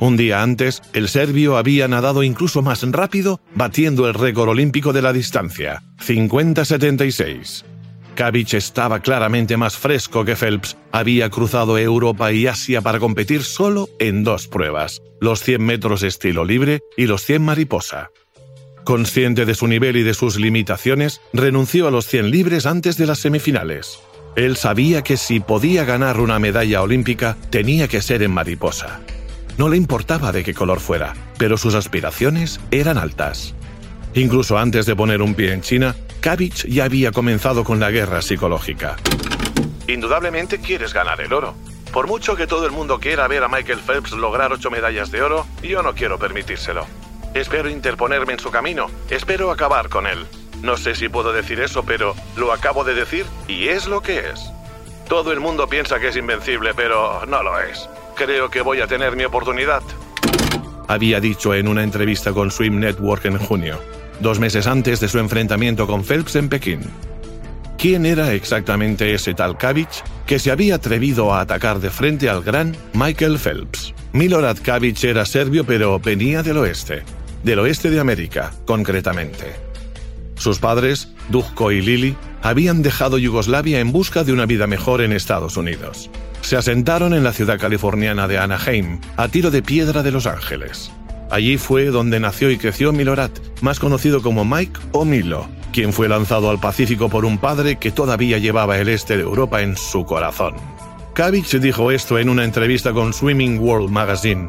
Un 0.00 0.18
día 0.18 0.42
antes, 0.42 0.82
el 0.92 1.08
serbio 1.08 1.56
había 1.56 1.88
nadado 1.88 2.22
incluso 2.22 2.60
más 2.60 2.82
rápido, 2.82 3.40
batiendo 3.54 4.06
el 4.06 4.14
récord 4.14 4.50
olímpico 4.50 4.92
de 4.92 5.00
la 5.00 5.14
distancia, 5.14 5.82
50-76. 6.04 7.64
Kavic 8.14 8.54
estaba 8.54 9.00
claramente 9.00 9.56
más 9.56 9.76
fresco 9.76 10.24
que 10.24 10.36
Phelps. 10.36 10.76
Había 10.92 11.30
cruzado 11.30 11.78
Europa 11.78 12.32
y 12.32 12.46
Asia 12.46 12.80
para 12.80 12.98
competir 12.98 13.42
solo 13.42 13.88
en 13.98 14.24
dos 14.24 14.48
pruebas, 14.48 15.02
los 15.20 15.42
100 15.42 15.62
metros 15.62 16.02
estilo 16.02 16.44
libre 16.44 16.80
y 16.96 17.06
los 17.06 17.24
100 17.24 17.42
mariposa. 17.42 18.10
Consciente 18.84 19.46
de 19.46 19.54
su 19.54 19.66
nivel 19.66 19.96
y 19.96 20.02
de 20.02 20.14
sus 20.14 20.36
limitaciones, 20.36 21.20
renunció 21.32 21.86
a 21.86 21.90
los 21.90 22.06
100 22.06 22.30
libres 22.30 22.66
antes 22.66 22.96
de 22.96 23.06
las 23.06 23.20
semifinales. 23.20 24.00
Él 24.34 24.56
sabía 24.56 25.02
que 25.02 25.16
si 25.16 25.40
podía 25.40 25.84
ganar 25.84 26.18
una 26.18 26.38
medalla 26.38 26.82
olímpica, 26.82 27.36
tenía 27.50 27.86
que 27.86 28.02
ser 28.02 28.22
en 28.22 28.32
mariposa. 28.32 29.00
No 29.58 29.68
le 29.68 29.76
importaba 29.76 30.32
de 30.32 30.42
qué 30.42 30.54
color 30.54 30.80
fuera, 30.80 31.14
pero 31.38 31.58
sus 31.58 31.74
aspiraciones 31.74 32.58
eran 32.70 32.98
altas. 32.98 33.54
Incluso 34.14 34.58
antes 34.58 34.86
de 34.86 34.94
poner 34.94 35.22
un 35.22 35.34
pie 35.34 35.52
en 35.52 35.62
China, 35.62 35.94
Kavich 36.20 36.66
ya 36.66 36.84
había 36.84 37.12
comenzado 37.12 37.64
con 37.64 37.80
la 37.80 37.90
guerra 37.90 38.20
psicológica. 38.20 38.96
Indudablemente 39.88 40.60
quieres 40.60 40.92
ganar 40.92 41.20
el 41.20 41.32
oro. 41.32 41.54
Por 41.92 42.06
mucho 42.06 42.36
que 42.36 42.46
todo 42.46 42.66
el 42.66 42.72
mundo 42.72 43.00
quiera 43.00 43.28
ver 43.28 43.42
a 43.42 43.48
Michael 43.48 43.80
Phelps 43.80 44.12
lograr 44.12 44.52
ocho 44.52 44.70
medallas 44.70 45.10
de 45.10 45.22
oro, 45.22 45.46
yo 45.62 45.82
no 45.82 45.94
quiero 45.94 46.18
permitírselo. 46.18 46.86
Espero 47.34 47.68
interponerme 47.68 48.34
en 48.34 48.38
su 48.38 48.50
camino, 48.50 48.90
espero 49.10 49.50
acabar 49.50 49.88
con 49.88 50.06
él. 50.06 50.26
No 50.62 50.76
sé 50.76 50.94
si 50.94 51.08
puedo 51.08 51.32
decir 51.32 51.60
eso, 51.60 51.82
pero 51.82 52.14
lo 52.36 52.52
acabo 52.52 52.84
de 52.84 52.94
decir 52.94 53.26
y 53.48 53.68
es 53.68 53.86
lo 53.86 54.00
que 54.00 54.18
es. 54.18 54.40
Todo 55.08 55.32
el 55.32 55.40
mundo 55.40 55.66
piensa 55.66 55.98
que 55.98 56.08
es 56.08 56.16
invencible, 56.16 56.72
pero 56.74 57.26
no 57.26 57.42
lo 57.42 57.58
es. 57.58 57.88
Creo 58.14 58.50
que 58.50 58.60
voy 58.60 58.80
a 58.80 58.86
tener 58.86 59.16
mi 59.16 59.24
oportunidad. 59.24 59.82
Había 60.88 61.20
dicho 61.20 61.54
en 61.54 61.68
una 61.68 61.82
entrevista 61.82 62.32
con 62.32 62.50
Swim 62.50 62.78
Network 62.78 63.24
en 63.24 63.38
junio, 63.38 63.80
dos 64.22 64.40
meses 64.40 64.66
antes 64.66 65.00
de 65.00 65.08
su 65.08 65.18
enfrentamiento 65.18 65.86
con 65.86 66.04
Phelps 66.04 66.36
en 66.36 66.48
Pekín. 66.48 66.80
¿Quién 67.76 68.06
era 68.06 68.32
exactamente 68.32 69.12
ese 69.12 69.34
tal 69.34 69.58
Kavich 69.58 70.02
que 70.26 70.38
se 70.38 70.50
había 70.50 70.76
atrevido 70.76 71.34
a 71.34 71.40
atacar 71.40 71.80
de 71.80 71.90
frente 71.90 72.30
al 72.30 72.42
gran 72.42 72.76
Michael 72.94 73.38
Phelps? 73.38 73.92
Milorad 74.12 74.56
Kavich 74.62 75.04
era 75.04 75.26
serbio 75.26 75.64
pero 75.64 75.98
venía 75.98 76.42
del 76.42 76.58
oeste, 76.58 77.02
del 77.42 77.58
oeste 77.58 77.90
de 77.90 78.00
América, 78.00 78.52
concretamente. 78.64 79.52
Sus 80.36 80.58
padres, 80.58 81.12
Dujko 81.28 81.72
y 81.72 81.82
Lili, 81.82 82.16
habían 82.40 82.82
dejado 82.82 83.18
Yugoslavia 83.18 83.80
en 83.80 83.92
busca 83.92 84.24
de 84.24 84.32
una 84.32 84.46
vida 84.46 84.66
mejor 84.66 85.02
en 85.02 85.12
Estados 85.12 85.56
Unidos 85.56 86.08
se 86.42 86.56
asentaron 86.56 87.14
en 87.14 87.24
la 87.24 87.32
ciudad 87.32 87.58
californiana 87.58 88.28
de 88.28 88.38
Anaheim, 88.38 89.00
a 89.16 89.28
tiro 89.28 89.50
de 89.50 89.62
piedra 89.62 90.02
de 90.02 90.10
Los 90.10 90.26
Ángeles. 90.26 90.90
Allí 91.32 91.56
fue 91.56 91.86
donde 91.86 92.20
nació 92.20 92.50
y 92.50 92.58
creció 92.58 92.92
Milorad, 92.92 93.30
más 93.62 93.80
conocido 93.80 94.20
como 94.20 94.44
Mike 94.44 94.78
o 94.92 95.06
Milo, 95.06 95.48
quien 95.72 95.94
fue 95.94 96.06
lanzado 96.06 96.50
al 96.50 96.60
Pacífico 96.60 97.08
por 97.08 97.24
un 97.24 97.38
padre 97.38 97.76
que 97.76 97.90
todavía 97.90 98.36
llevaba 98.36 98.76
el 98.76 98.90
este 98.90 99.16
de 99.16 99.22
Europa 99.22 99.62
en 99.62 99.74
su 99.78 100.04
corazón. 100.04 100.56
Kavich 101.14 101.58
dijo 101.58 101.90
esto 101.90 102.18
en 102.18 102.28
una 102.28 102.44
entrevista 102.44 102.92
con 102.92 103.14
Swimming 103.14 103.60
World 103.60 103.88
Magazine. 103.88 104.48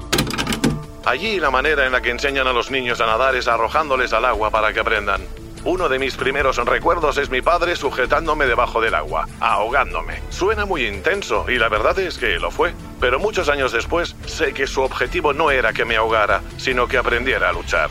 Allí 1.05 1.39
la 1.39 1.51
manera 1.51 1.85
en 1.85 1.93
la 1.93 2.01
que 2.01 2.09
enseñan 2.09 2.47
a 2.47 2.53
los 2.53 2.69
niños 2.69 2.99
a 2.99 3.05
nadar 3.05 3.33
es 3.37 3.47
arrojándoles 3.47 4.11
al 4.11 4.25
agua 4.25 4.49
para 4.49 4.73
que 4.73 4.81
aprendan. 4.81 5.21
Uno 5.65 5.87
de 5.87 5.97
mis 5.97 6.15
primeros 6.15 6.57
recuerdos 6.57 7.17
es 7.17 7.29
mi 7.29 7.41
padre 7.41 7.77
sujetándome 7.77 8.45
debajo 8.45 8.81
del 8.81 8.95
agua, 8.95 9.27
ahogándome. 9.39 10.21
Suena 10.29 10.65
muy 10.65 10.85
intenso 10.85 11.45
y 11.49 11.57
la 11.57 11.69
verdad 11.69 11.97
es 11.99 12.17
que 12.17 12.37
lo 12.37 12.51
fue. 12.51 12.73
Pero 12.99 13.17
muchos 13.17 13.47
años 13.47 13.71
después 13.71 14.15
sé 14.25 14.53
que 14.53 14.67
su 14.67 14.81
objetivo 14.81 15.31
no 15.31 15.51
era 15.51 15.71
que 15.71 15.85
me 15.85 15.95
ahogara, 15.95 16.41
sino 16.57 16.87
que 16.87 16.97
aprendiera 16.97 17.49
a 17.49 17.53
luchar. 17.53 17.89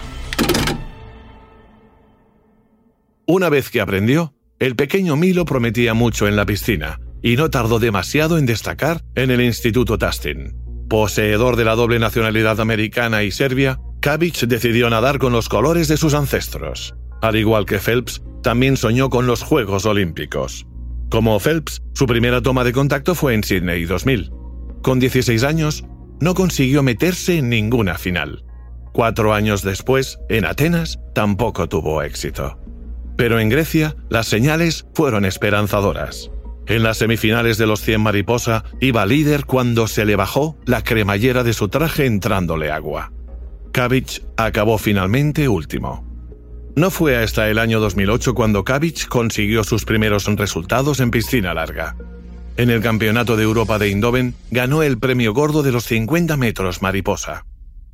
Una 3.27 3.49
vez 3.49 3.71
que 3.71 3.81
aprendió, 3.81 4.35
el 4.59 4.77
pequeño 4.77 5.17
Milo 5.17 5.47
prometía 5.47 5.95
mucho 5.95 6.29
en 6.29 6.37
la 6.37 6.45
piscina 6.45 7.01
y 7.23 7.37
no 7.37 7.49
tardó 7.49 7.79
demasiado 7.79 8.37
en 8.37 8.45
destacar 8.45 9.01
en 9.15 9.31
el 9.31 9.41
Instituto 9.41 9.97
Tustin. 9.97 10.55
Poseedor 10.91 11.57
de 11.57 11.65
la 11.65 11.75
doble 11.75 11.99
nacionalidad 11.99 12.61
americana 12.61 13.23
y 13.23 13.31
serbia, 13.31 13.79
Kavic 14.01 14.41
decidió 14.41 14.91
nadar 14.91 15.19
con 15.19 15.33
los 15.33 15.49
colores 15.49 15.89
de 15.89 15.97
sus 15.97 16.13
ancestros. 16.13 16.95
Al 17.23 17.37
igual 17.37 17.67
que 17.67 17.79
Phelps, 17.79 18.21
también 18.43 18.77
soñó 18.77 19.09
con 19.09 19.29
los 19.29 19.43
Juegos 19.45 19.87
Olímpicos. 19.87 20.67
Como 21.09 21.39
Phelps, 21.39 21.81
su 21.95 22.07
primera 22.07 22.43
toma 22.43 22.65
de 22.65 22.73
contacto 22.73 23.15
fue 23.15 23.35
en 23.35 23.45
Sydney 23.45 23.85
2000. 23.85 24.33
Con 24.83 24.99
16 24.99 25.45
años, 25.45 25.85
no 26.21 26.35
consiguió 26.35 26.83
meterse 26.83 27.39
en 27.39 27.49
ninguna 27.49 27.97
final. 27.97 28.45
Cuatro 28.93 29.33
años 29.33 29.63
después, 29.63 30.19
en 30.29 30.45
Atenas, 30.45 30.99
tampoco 31.15 31.69
tuvo 31.69 32.03
éxito. 32.03 32.59
Pero 33.17 33.39
en 33.39 33.49
Grecia, 33.49 33.95
las 34.11 34.27
señales 34.27 34.85
fueron 34.93 35.25
esperanzadoras. 35.25 36.33
En 36.67 36.83
las 36.83 36.99
semifinales 36.99 37.57
de 37.57 37.67
los 37.67 37.83
100 37.83 38.01
mariposa, 38.01 38.65
iba 38.81 39.07
líder 39.07 39.45
cuando 39.45 39.87
se 39.87 40.05
le 40.05 40.17
bajó 40.17 40.57
la 40.67 40.83
cremallera 40.83 41.45
de 41.45 41.53
su 41.53 41.69
traje 41.69 42.07
entrándole 42.07 42.73
agua. 42.73 43.13
Kavich 43.71 44.25
acabó 44.37 44.77
finalmente 44.77 45.49
último. 45.49 46.12
No 46.75 46.91
fue 46.91 47.17
hasta 47.17 47.51
el 47.51 47.59
año 47.59 47.81
2008 47.81 48.35
cuando 48.35 48.65
Kavic 48.65 49.07
consiguió 49.09 49.63
sus 49.63 49.85
primeros 49.85 50.25
resultados 50.25 51.01
en 51.01 51.11
piscina 51.11 51.53
larga. 51.53 51.97
En 52.57 52.71
el 52.71 52.81
Campeonato 52.81 53.37
de 53.37 53.43
Europa 53.43 53.79
de 53.79 53.91
Indoven 53.91 54.35
ganó 54.51 54.83
el 54.83 54.99
premio 54.99 55.35
gordo 55.35 55.63
de 55.63 55.71
los 55.71 55.85
50 55.85 56.37
metros 56.39 56.81
mariposa. 56.81 57.45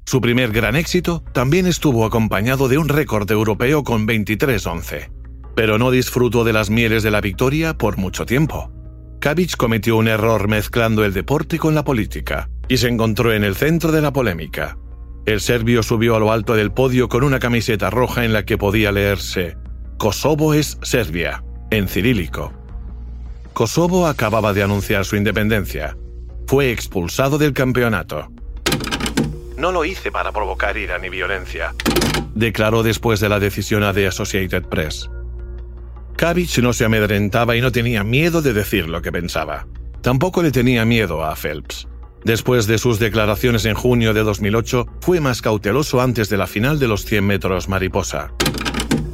Su 0.07 0.21
primer 0.21 0.53
gran 0.53 0.77
éxito 0.77 1.25
también 1.33 1.67
estuvo 1.67 2.05
acompañado 2.05 2.69
de 2.69 2.79
un 2.79 2.89
récord 2.89 3.29
europeo 3.31 3.83
con 3.83 4.07
23-11. 4.07 5.11
Pero 5.57 5.79
no 5.79 5.91
disfrutó 5.91 6.45
de 6.45 6.53
las 6.53 6.71
mieles 6.71 7.03
de 7.03 7.11
la 7.11 7.21
victoria 7.21 7.77
por 7.77 7.99
mucho 7.99 8.27
tiempo. 8.27 8.73
Kavic 9.19 9.57
cometió 9.57 9.97
un 9.97 10.07
error 10.07 10.47
mezclando 10.47 11.05
el 11.05 11.13
deporte 11.13 11.59
con 11.59 11.75
la 11.75 11.83
política 11.83 12.49
y 12.69 12.77
se 12.77 12.89
encontró 12.89 13.33
en 13.33 13.43
el 13.43 13.57
centro 13.57 13.91
de 13.91 14.03
la 14.03 14.13
polémica. 14.13 14.79
El 15.29 15.43
serbio 15.43 15.83
subió 15.83 16.17
a 16.17 16.19
lo 16.19 16.33
alto 16.33 16.55
del 16.55 16.73
podio 16.73 17.11
con 17.11 17.23
una 17.23 17.39
camiseta 17.39 17.91
roja 17.91 18.25
en 18.25 18.33
la 18.33 18.47
que 18.47 18.57
podía 18.57 18.93
leerse 18.93 19.59
Kosovo 19.99 20.55
es 20.55 20.79
Serbia, 20.81 21.45
en 21.71 21.87
cirílico. 21.87 22.55
Kosovo 23.53 24.07
acababa 24.07 24.55
de 24.55 24.63
anunciar 24.63 25.05
su 25.05 25.17
independencia. 25.17 25.99
Fue 26.47 26.73
expulsado 26.73 27.37
del 27.37 27.53
campeonato. 27.53 28.33
No 29.59 29.71
lo 29.71 29.85
hice 29.85 30.11
para 30.11 30.33
provocar 30.33 30.79
ira 30.79 30.99
ni 30.99 31.11
violencia, 31.11 31.75
declaró 32.35 32.83
después 32.83 33.21
de 33.21 33.29
la 33.29 33.39
decisión 33.39 33.83
a 33.83 33.93
The 33.93 34.07
Associated 34.07 34.63
Press. 34.63 35.11
Kavic 36.17 36.57
no 36.61 36.73
se 36.73 36.87
amedrentaba 36.87 37.55
y 37.55 37.61
no 37.61 37.71
tenía 37.71 38.03
miedo 38.03 38.41
de 38.41 38.55
decir 38.55 38.89
lo 38.89 39.03
que 39.03 39.13
pensaba. 39.13 39.67
Tampoco 40.01 40.43
le 40.43 40.53
tenía 40.53 40.87
miedo 40.87 41.23
a 41.23 41.37
Phelps. 41.37 41.87
Después 42.25 42.67
de 42.67 42.79
sus 42.79 42.99
declaraciones 42.99 43.65
en 43.65 43.75
junio 43.75 44.13
de 44.13 44.23
2008, 44.23 44.87
fue 45.01 45.21
más 45.21 45.41
cauteloso 45.41 46.01
antes 46.01 46.29
de 46.29 46.37
la 46.37 46.47
final 46.47 46.79
de 46.79 46.89
los 46.89 47.05
100 47.05 47.27
metros 47.27 47.69
mariposa. 47.69 48.33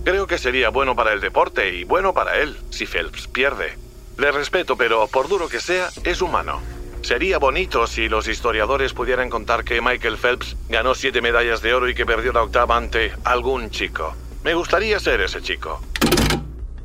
Creo 0.04 0.26
que 0.26 0.38
sería 0.38 0.68
bueno 0.70 0.94
para 0.94 1.12
el 1.12 1.20
deporte 1.20 1.74
y 1.74 1.84
bueno 1.84 2.12
para 2.12 2.40
él 2.40 2.56
si 2.70 2.86
Phelps 2.86 3.26
pierde. 3.26 3.76
Le 4.18 4.30
respeto, 4.30 4.76
pero 4.76 5.06
por 5.08 5.28
duro 5.28 5.48
que 5.48 5.60
sea, 5.60 5.88
es 6.04 6.22
humano. 6.22 6.60
Sería 7.02 7.38
bonito 7.38 7.86
si 7.86 8.08
los 8.08 8.28
historiadores 8.28 8.94
pudieran 8.94 9.28
contar 9.28 9.64
que 9.64 9.80
Michael 9.82 10.16
Phelps 10.16 10.56
ganó 10.68 10.94
siete 10.94 11.20
medallas 11.20 11.60
de 11.60 11.74
oro 11.74 11.88
y 11.88 11.94
que 11.94 12.06
perdió 12.06 12.32
la 12.32 12.42
octava 12.42 12.76
ante 12.76 13.12
algún 13.24 13.70
chico. 13.70 14.14
Me 14.42 14.54
gustaría 14.54 14.98
ser 15.00 15.20
ese 15.20 15.42
chico. 15.42 15.80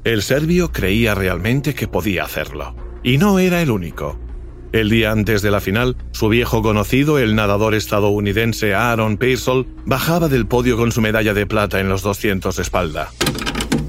El 0.03 0.21
serbio 0.21 0.71
creía 0.71 1.13
realmente 1.15 1.73
que 1.75 1.87
podía 1.87 2.23
hacerlo. 2.23 2.75
Y 3.03 3.17
no 3.17 3.39
era 3.39 3.61
el 3.61 3.71
único. 3.71 4.19
El 4.71 4.89
día 4.89 5.11
antes 5.11 5.41
de 5.41 5.49
la 5.49 5.61
final, 5.61 5.95
su 6.11 6.29
viejo 6.29 6.61
conocido, 6.61 7.17
el 7.17 7.35
nadador 7.35 7.73
estadounidense 7.73 8.75
Aaron 8.75 9.17
Pearsall, 9.17 9.65
bajaba 9.85 10.27
del 10.27 10.45
podio 10.45 10.77
con 10.77 10.91
su 10.91 11.01
medalla 11.01 11.33
de 11.33 11.47
plata 11.47 11.79
en 11.79 11.89
los 11.89 12.03
200 12.03 12.59
espalda. 12.59 13.09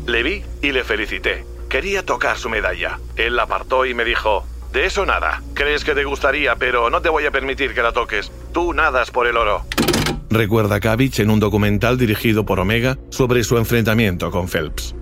Le 0.06 0.22
vi 0.22 0.42
y 0.62 0.72
le 0.72 0.82
felicité. 0.82 1.44
Quería 1.68 2.04
tocar 2.04 2.38
su 2.38 2.48
medalla. 2.48 2.98
Él 3.16 3.36
la 3.36 3.42
apartó 3.42 3.84
y 3.84 3.92
me 3.92 4.04
dijo, 4.04 4.46
de 4.72 4.86
eso 4.86 5.04
nada. 5.04 5.42
Crees 5.52 5.84
que 5.84 5.94
te 5.94 6.04
gustaría, 6.04 6.56
pero 6.56 6.88
no 6.88 7.02
te 7.02 7.10
voy 7.10 7.26
a 7.26 7.30
permitir 7.30 7.74
que 7.74 7.82
la 7.82 7.92
toques. 7.92 8.32
Tú 8.52 8.72
nadas 8.72 9.10
por 9.10 9.26
el 9.26 9.36
oro. 9.36 9.66
recuerda 10.30 10.80
Kavich 10.80 11.20
en 11.20 11.30
un 11.30 11.40
documental 11.40 11.98
dirigido 11.98 12.46
por 12.46 12.58
Omega 12.58 12.96
sobre 13.10 13.44
su 13.44 13.58
enfrentamiento 13.58 14.30
con 14.30 14.48
Phelps. 14.48 14.94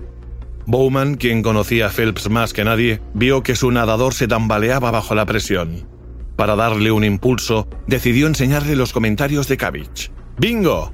Bowman, 0.69 1.15
quien 1.15 1.41
conocía 1.41 1.87
a 1.87 1.89
Phelps 1.89 2.29
más 2.29 2.53
que 2.53 2.63
nadie, 2.63 3.01
vio 3.15 3.41
que 3.41 3.55
su 3.55 3.71
nadador 3.71 4.13
se 4.13 4.27
tambaleaba 4.27 4.91
bajo 4.91 5.15
la 5.15 5.25
presión. 5.25 5.87
Para 6.35 6.55
darle 6.55 6.91
un 6.91 7.03
impulso, 7.03 7.67
decidió 7.87 8.27
enseñarle 8.27 8.75
los 8.75 8.93
comentarios 8.93 9.47
de 9.47 9.57
Kavich. 9.57 10.11
¡Bingo! 10.37 10.93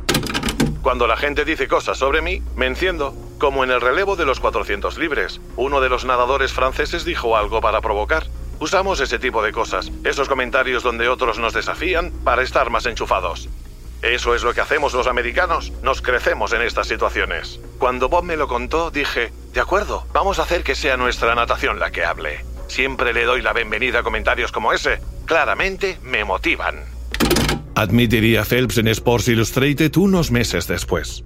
Cuando 0.82 1.08
la 1.08 1.18
gente 1.18 1.44
dice 1.44 1.68
cosas 1.68 1.98
sobre 1.98 2.22
mí, 2.22 2.42
me 2.56 2.68
enciendo, 2.68 3.14
como 3.38 3.66
en 3.66 3.72
el 3.72 3.82
relevo 3.82 4.16
de 4.16 4.24
los 4.24 4.40
400 4.40 4.98
libres. 4.98 5.42
Uno 5.58 5.82
de 5.82 5.90
los 5.90 6.06
nadadores 6.06 6.54
franceses 6.54 7.04
dijo 7.04 7.36
algo 7.36 7.60
para 7.60 7.82
provocar. 7.82 8.28
Usamos 8.62 9.02
ese 9.02 9.20
tipo 9.20 9.44
de 9.44 9.52
cosas, 9.52 9.92
esos 10.06 10.30
comentarios 10.30 10.84
donde 10.84 11.10
otros 11.10 11.38
nos 11.38 11.54
desafían 11.54 12.12
para 12.24 12.44
estar 12.44 12.70
más 12.70 12.86
enchufados. 12.86 13.50
Eso 14.06 14.36
es 14.36 14.44
lo 14.44 14.54
que 14.54 14.62
hacemos 14.62 14.94
los 14.94 15.08
americanos, 15.08 15.74
nos 15.82 16.04
crecemos 16.04 16.54
en 16.54 16.62
estas 16.62 16.88
situaciones. 16.88 17.60
Cuando 17.80 18.08
Bob 18.08 18.24
me 18.24 18.38
lo 18.38 18.48
contó, 18.48 18.92
dije, 18.92 19.34
de 19.52 19.60
acuerdo, 19.60 20.06
vamos 20.14 20.38
a 20.38 20.44
hacer 20.44 20.64
que 20.64 20.76
sea 20.76 20.96
nuestra 20.96 21.34
natación 21.34 21.80
la 21.80 21.90
que 21.90 22.06
hable. 22.06 22.46
Siempre 22.68 23.14
le 23.14 23.26
doy 23.26 23.42
la 23.42 23.52
bienvenida 23.52 24.00
a 24.00 24.04
comentarios 24.04 24.52
como 24.52 24.74
ese. 24.74 25.00
Claramente 25.26 25.98
me 26.04 26.24
motivan. 26.24 26.84
Admitiría 27.74 28.46
Phelps 28.46 28.78
en 28.78 28.90
Sports 28.90 29.28
Illustrated 29.28 29.96
unos 29.98 30.30
meses 30.30 30.68
después. 30.68 31.24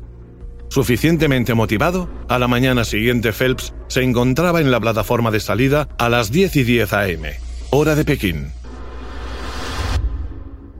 Suficientemente 0.69 1.53
motivado, 1.55 2.09
a 2.29 2.39
la 2.39 2.47
mañana 2.47 2.85
siguiente 2.85 3.33
Phelps 3.33 3.73
se 3.89 4.03
encontraba 4.03 4.61
en 4.61 4.71
la 4.71 4.79
plataforma 4.79 5.31
de 5.31 5.41
salida 5.41 5.89
a 5.97 6.07
las 6.07 6.31
10 6.31 6.55
y 6.55 6.63
10 6.63 6.93
am, 6.93 7.23
hora 7.71 7.95
de 7.95 8.05
Pekín. 8.05 8.53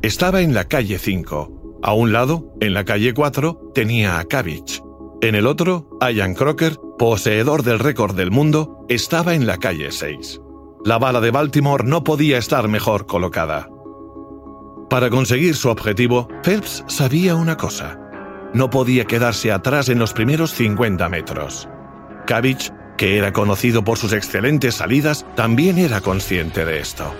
Estaba 0.01 0.39
en 0.39 0.53
la 0.53 0.69
calle 0.69 0.97
5, 0.97 1.58
a 1.81 1.93
un 1.93 2.11
lado, 2.11 2.53
en 2.59 2.73
la 2.73 2.83
calle 2.83 3.13
4, 3.13 3.71
tenía 3.73 4.19
a 4.19 4.25
Kavich. 4.25 4.83
En 5.21 5.35
el 5.35 5.47
otro, 5.47 5.89
Ian 6.01 6.33
Crocker, 6.33 6.77
poseedor 6.97 7.63
del 7.63 7.79
récord 7.79 8.15
del 8.15 8.31
mundo, 8.31 8.85
estaba 8.89 9.33
en 9.33 9.47
la 9.47 9.57
calle 9.57 9.91
6. 9.91 10.41
La 10.85 10.97
bala 10.97 11.21
de 11.21 11.31
Baltimore 11.31 11.83
no 11.85 12.03
podía 12.03 12.37
estar 12.37 12.67
mejor 12.67 13.05
colocada. 13.05 13.69
Para 14.89 15.09
conseguir 15.09 15.55
su 15.55 15.69
objetivo, 15.69 16.27
Phelps 16.43 16.83
sabía 16.87 17.35
una 17.35 17.57
cosa. 17.57 17.99
No 18.53 18.69
podía 18.69 19.05
quedarse 19.05 19.51
atrás 19.51 19.89
en 19.89 19.99
los 19.99 20.13
primeros 20.13 20.53
50 20.53 21.07
metros. 21.09 21.69
Kavich, 22.25 22.71
que 22.97 23.17
era 23.17 23.31
conocido 23.31 23.83
por 23.83 23.97
sus 23.97 24.13
excelentes 24.13 24.75
salidas, 24.75 25.25
también 25.35 25.77
era 25.77 26.01
consciente 26.01 26.65
de 26.65 26.79
esto. 26.79 27.13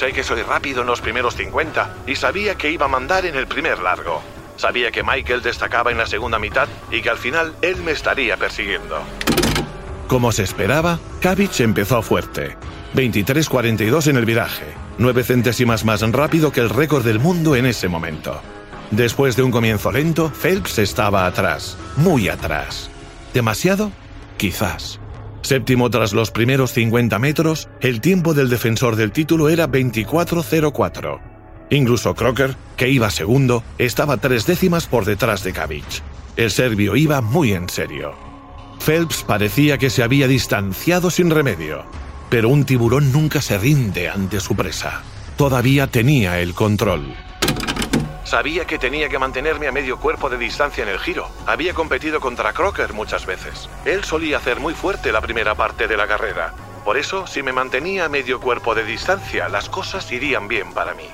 Sé 0.00 0.14
que 0.14 0.24
soy 0.24 0.40
rápido 0.40 0.80
en 0.80 0.86
los 0.86 1.02
primeros 1.02 1.36
50 1.36 1.96
y 2.06 2.16
sabía 2.16 2.54
que 2.54 2.70
iba 2.70 2.86
a 2.86 2.88
mandar 2.88 3.26
en 3.26 3.36
el 3.36 3.46
primer 3.46 3.80
largo. 3.80 4.22
Sabía 4.56 4.90
que 4.90 5.02
Michael 5.02 5.42
destacaba 5.42 5.90
en 5.90 5.98
la 5.98 6.06
segunda 6.06 6.38
mitad 6.38 6.68
y 6.90 7.02
que 7.02 7.10
al 7.10 7.18
final 7.18 7.54
él 7.60 7.82
me 7.82 7.92
estaría 7.92 8.38
persiguiendo. 8.38 8.98
Como 10.08 10.32
se 10.32 10.44
esperaba, 10.44 10.98
Kavich 11.20 11.60
empezó 11.60 12.00
fuerte. 12.00 12.56
23.42 12.94 14.06
en 14.06 14.16
el 14.16 14.24
viraje, 14.24 14.72
9 14.96 15.22
centésimas 15.22 15.84
más 15.84 16.00
rápido 16.00 16.50
que 16.50 16.60
el 16.60 16.70
récord 16.70 17.04
del 17.04 17.18
mundo 17.18 17.54
en 17.54 17.66
ese 17.66 17.88
momento. 17.88 18.40
Después 18.90 19.36
de 19.36 19.42
un 19.42 19.50
comienzo 19.50 19.92
lento, 19.92 20.32
Phelps 20.32 20.78
estaba 20.78 21.26
atrás, 21.26 21.76
muy 21.96 22.30
atrás. 22.30 22.88
¿Demasiado? 23.34 23.92
Quizás. 24.38 24.99
Séptimo 25.50 25.90
tras 25.90 26.12
los 26.12 26.30
primeros 26.30 26.72
50 26.74 27.18
metros, 27.18 27.68
el 27.80 28.00
tiempo 28.00 28.34
del 28.34 28.48
defensor 28.48 28.94
del 28.94 29.10
título 29.10 29.48
era 29.48 29.66
24.04. 29.66 31.20
Incluso 31.70 32.14
Crocker, 32.14 32.54
que 32.76 32.88
iba 32.88 33.10
segundo, 33.10 33.64
estaba 33.76 34.18
tres 34.18 34.46
décimas 34.46 34.86
por 34.86 35.04
detrás 35.04 35.42
de 35.42 35.52
Kavich. 35.52 36.04
El 36.36 36.52
serbio 36.52 36.94
iba 36.94 37.20
muy 37.20 37.52
en 37.52 37.68
serio. 37.68 38.14
Phelps 38.78 39.24
parecía 39.24 39.76
que 39.76 39.90
se 39.90 40.04
había 40.04 40.28
distanciado 40.28 41.10
sin 41.10 41.30
remedio, 41.30 41.82
pero 42.28 42.48
un 42.48 42.64
tiburón 42.64 43.10
nunca 43.10 43.42
se 43.42 43.58
rinde 43.58 44.08
ante 44.08 44.38
su 44.38 44.54
presa. 44.54 45.02
Todavía 45.36 45.88
tenía 45.88 46.38
el 46.38 46.54
control. 46.54 47.12
Sabía 48.30 48.64
que 48.64 48.78
tenía 48.78 49.08
que 49.08 49.18
mantenerme 49.18 49.66
a 49.66 49.72
medio 49.72 49.98
cuerpo 49.98 50.30
de 50.30 50.38
distancia 50.38 50.84
en 50.84 50.88
el 50.88 51.00
giro. 51.00 51.28
Había 51.46 51.74
competido 51.74 52.20
contra 52.20 52.52
Crocker 52.52 52.92
muchas 52.92 53.26
veces. 53.26 53.68
Él 53.84 54.04
solía 54.04 54.36
hacer 54.36 54.60
muy 54.60 54.72
fuerte 54.72 55.10
la 55.10 55.20
primera 55.20 55.56
parte 55.56 55.88
de 55.88 55.96
la 55.96 56.06
carrera. 56.06 56.54
Por 56.84 56.96
eso, 56.96 57.26
si 57.26 57.42
me 57.42 57.52
mantenía 57.52 58.04
a 58.04 58.08
medio 58.08 58.38
cuerpo 58.40 58.76
de 58.76 58.84
distancia, 58.84 59.48
las 59.48 59.68
cosas 59.68 60.12
irían 60.12 60.46
bien 60.46 60.72
para 60.72 60.94
mí. 60.94 61.08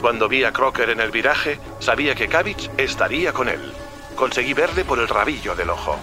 Cuando 0.00 0.28
vi 0.28 0.42
a 0.42 0.50
Crocker 0.50 0.90
en 0.90 0.98
el 0.98 1.12
viraje, 1.12 1.60
sabía 1.78 2.16
que 2.16 2.26
Kavich 2.26 2.68
estaría 2.78 3.32
con 3.32 3.48
él. 3.48 3.72
Conseguí 4.16 4.52
verle 4.52 4.84
por 4.84 4.98
el 4.98 5.06
rabillo 5.06 5.54
del 5.54 5.70
ojo. 5.70 6.00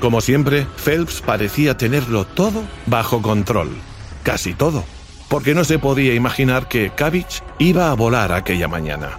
Como 0.00 0.22
siempre, 0.22 0.66
Phelps 0.82 1.20
parecía 1.20 1.76
tenerlo 1.76 2.24
todo 2.24 2.62
bajo 2.86 3.20
control. 3.20 3.76
Casi 4.22 4.54
todo. 4.54 4.82
Porque 5.28 5.54
no 5.54 5.64
se 5.64 5.78
podía 5.78 6.14
imaginar 6.14 6.68
que 6.68 6.92
Kavich 6.94 7.42
iba 7.58 7.90
a 7.90 7.94
volar 7.94 8.32
aquella 8.32 8.66
mañana. 8.66 9.18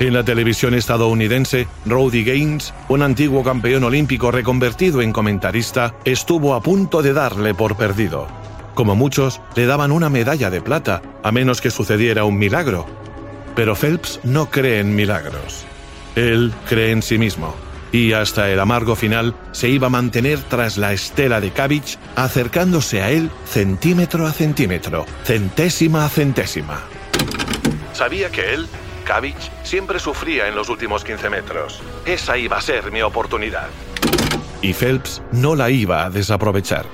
En 0.00 0.12
la 0.12 0.24
televisión 0.24 0.74
estadounidense, 0.74 1.68
Rowdy 1.86 2.24
Gaines, 2.24 2.74
un 2.88 3.02
antiguo 3.02 3.44
campeón 3.44 3.84
olímpico 3.84 4.32
reconvertido 4.32 5.00
en 5.00 5.12
comentarista, 5.12 5.94
estuvo 6.04 6.54
a 6.54 6.60
punto 6.60 7.00
de 7.00 7.12
darle 7.12 7.54
por 7.54 7.76
perdido. 7.76 8.26
Como 8.74 8.96
muchos, 8.96 9.40
le 9.54 9.66
daban 9.66 9.92
una 9.92 10.10
medalla 10.10 10.50
de 10.50 10.60
plata, 10.60 11.00
a 11.22 11.30
menos 11.30 11.60
que 11.60 11.70
sucediera 11.70 12.24
un 12.24 12.38
milagro. 12.38 12.86
Pero 13.54 13.76
Phelps 13.76 14.18
no 14.24 14.50
cree 14.50 14.80
en 14.80 14.96
milagros. 14.96 15.64
Él 16.16 16.52
cree 16.68 16.90
en 16.90 17.02
sí 17.02 17.16
mismo, 17.16 17.54
y 17.92 18.14
hasta 18.14 18.50
el 18.50 18.58
amargo 18.58 18.96
final 18.96 19.36
se 19.52 19.68
iba 19.68 19.86
a 19.86 19.90
mantener 19.90 20.40
tras 20.40 20.76
la 20.76 20.92
estela 20.92 21.40
de 21.40 21.52
Kavich, 21.52 21.98
acercándose 22.16 23.00
a 23.00 23.10
él 23.10 23.30
centímetro 23.46 24.26
a 24.26 24.32
centímetro, 24.32 25.06
centésima 25.22 26.04
a 26.04 26.08
centésima. 26.08 26.80
Sabía 27.92 28.28
que 28.30 28.54
él 28.54 28.66
Kavich 29.04 29.50
siempre 29.62 29.98
sufría 29.98 30.48
en 30.48 30.54
los 30.54 30.68
últimos 30.68 31.04
15 31.04 31.30
metros. 31.30 31.80
Esa 32.06 32.36
iba 32.36 32.56
a 32.56 32.60
ser 32.60 32.90
mi 32.90 33.02
oportunidad. 33.02 33.68
Y 34.62 34.72
Phelps 34.72 35.22
no 35.30 35.54
la 35.54 35.70
iba 35.70 36.04
a 36.04 36.10
desaprovechar. 36.10 36.86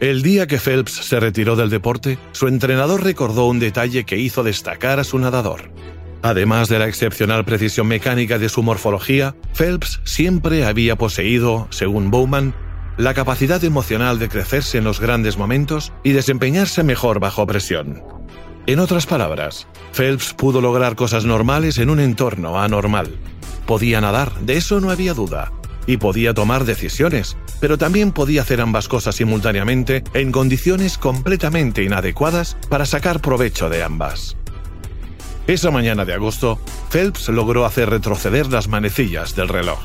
El 0.00 0.22
día 0.22 0.46
que 0.46 0.58
Phelps 0.58 0.92
se 0.92 1.18
retiró 1.18 1.56
del 1.56 1.70
deporte, 1.70 2.18
su 2.30 2.46
entrenador 2.46 3.02
recordó 3.02 3.46
un 3.46 3.58
detalle 3.58 4.04
que 4.04 4.16
hizo 4.16 4.44
destacar 4.44 5.00
a 5.00 5.04
su 5.04 5.18
nadador. 5.18 5.72
Además 6.22 6.68
de 6.68 6.78
la 6.78 6.86
excepcional 6.86 7.44
precisión 7.44 7.88
mecánica 7.88 8.38
de 8.38 8.48
su 8.48 8.62
morfología, 8.62 9.34
Phelps 9.54 10.00
siempre 10.04 10.64
había 10.64 10.96
poseído, 10.96 11.66
según 11.70 12.12
Bowman, 12.12 12.54
la 12.96 13.14
capacidad 13.14 13.62
emocional 13.64 14.18
de 14.18 14.28
crecerse 14.28 14.78
en 14.78 14.84
los 14.84 15.00
grandes 15.00 15.36
momentos 15.36 15.92
y 16.04 16.12
desempeñarse 16.12 16.84
mejor 16.84 17.18
bajo 17.18 17.46
presión. 17.46 18.17
En 18.68 18.80
otras 18.80 19.06
palabras, 19.06 19.66
Phelps 19.94 20.34
pudo 20.34 20.60
lograr 20.60 20.94
cosas 20.94 21.24
normales 21.24 21.78
en 21.78 21.88
un 21.88 22.00
entorno 22.00 22.60
anormal. 22.60 23.16
Podía 23.64 24.02
nadar, 24.02 24.34
de 24.40 24.58
eso 24.58 24.78
no 24.82 24.90
había 24.90 25.14
duda, 25.14 25.52
y 25.86 25.96
podía 25.96 26.34
tomar 26.34 26.66
decisiones, 26.66 27.38
pero 27.60 27.78
también 27.78 28.12
podía 28.12 28.42
hacer 28.42 28.60
ambas 28.60 28.86
cosas 28.86 29.14
simultáneamente 29.14 30.04
en 30.12 30.32
condiciones 30.32 30.98
completamente 30.98 31.82
inadecuadas 31.82 32.58
para 32.68 32.84
sacar 32.84 33.22
provecho 33.22 33.70
de 33.70 33.82
ambas. 33.82 34.36
Esa 35.46 35.70
mañana 35.70 36.04
de 36.04 36.12
agosto, 36.12 36.60
Phelps 36.90 37.30
logró 37.30 37.64
hacer 37.64 37.88
retroceder 37.88 38.48
las 38.48 38.68
manecillas 38.68 39.34
del 39.34 39.48
reloj. 39.48 39.78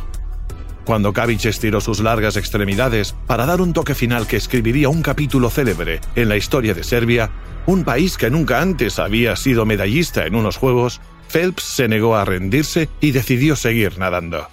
Cuando 0.83 1.13
Kavich 1.13 1.45
estiró 1.45 1.79
sus 1.79 2.01
largas 2.01 2.35
extremidades 2.35 3.15
para 3.27 3.45
dar 3.45 3.61
un 3.61 3.71
toque 3.71 3.95
final 3.95 4.27
que 4.27 4.35
escribiría 4.35 4.89
un 4.89 5.01
capítulo 5.01 5.49
célebre 5.49 6.01
en 6.17 6.27
la 6.27 6.35
historia 6.35 6.73
de 6.73 6.83
Serbia, 6.83 7.31
un 7.65 7.83
país 7.83 8.17
que 8.17 8.29
nunca 8.29 8.61
antes 8.61 8.99
había 8.99 9.35
sido 9.35 9.65
medallista 9.65 10.25
en 10.25 10.35
unos 10.35 10.57
Juegos, 10.57 11.01
Phelps 11.29 11.63
se 11.63 11.87
negó 11.87 12.15
a 12.15 12.25
rendirse 12.25 12.89
y 13.01 13.11
decidió 13.11 13.55
seguir 13.55 13.97
nadando. 13.97 14.47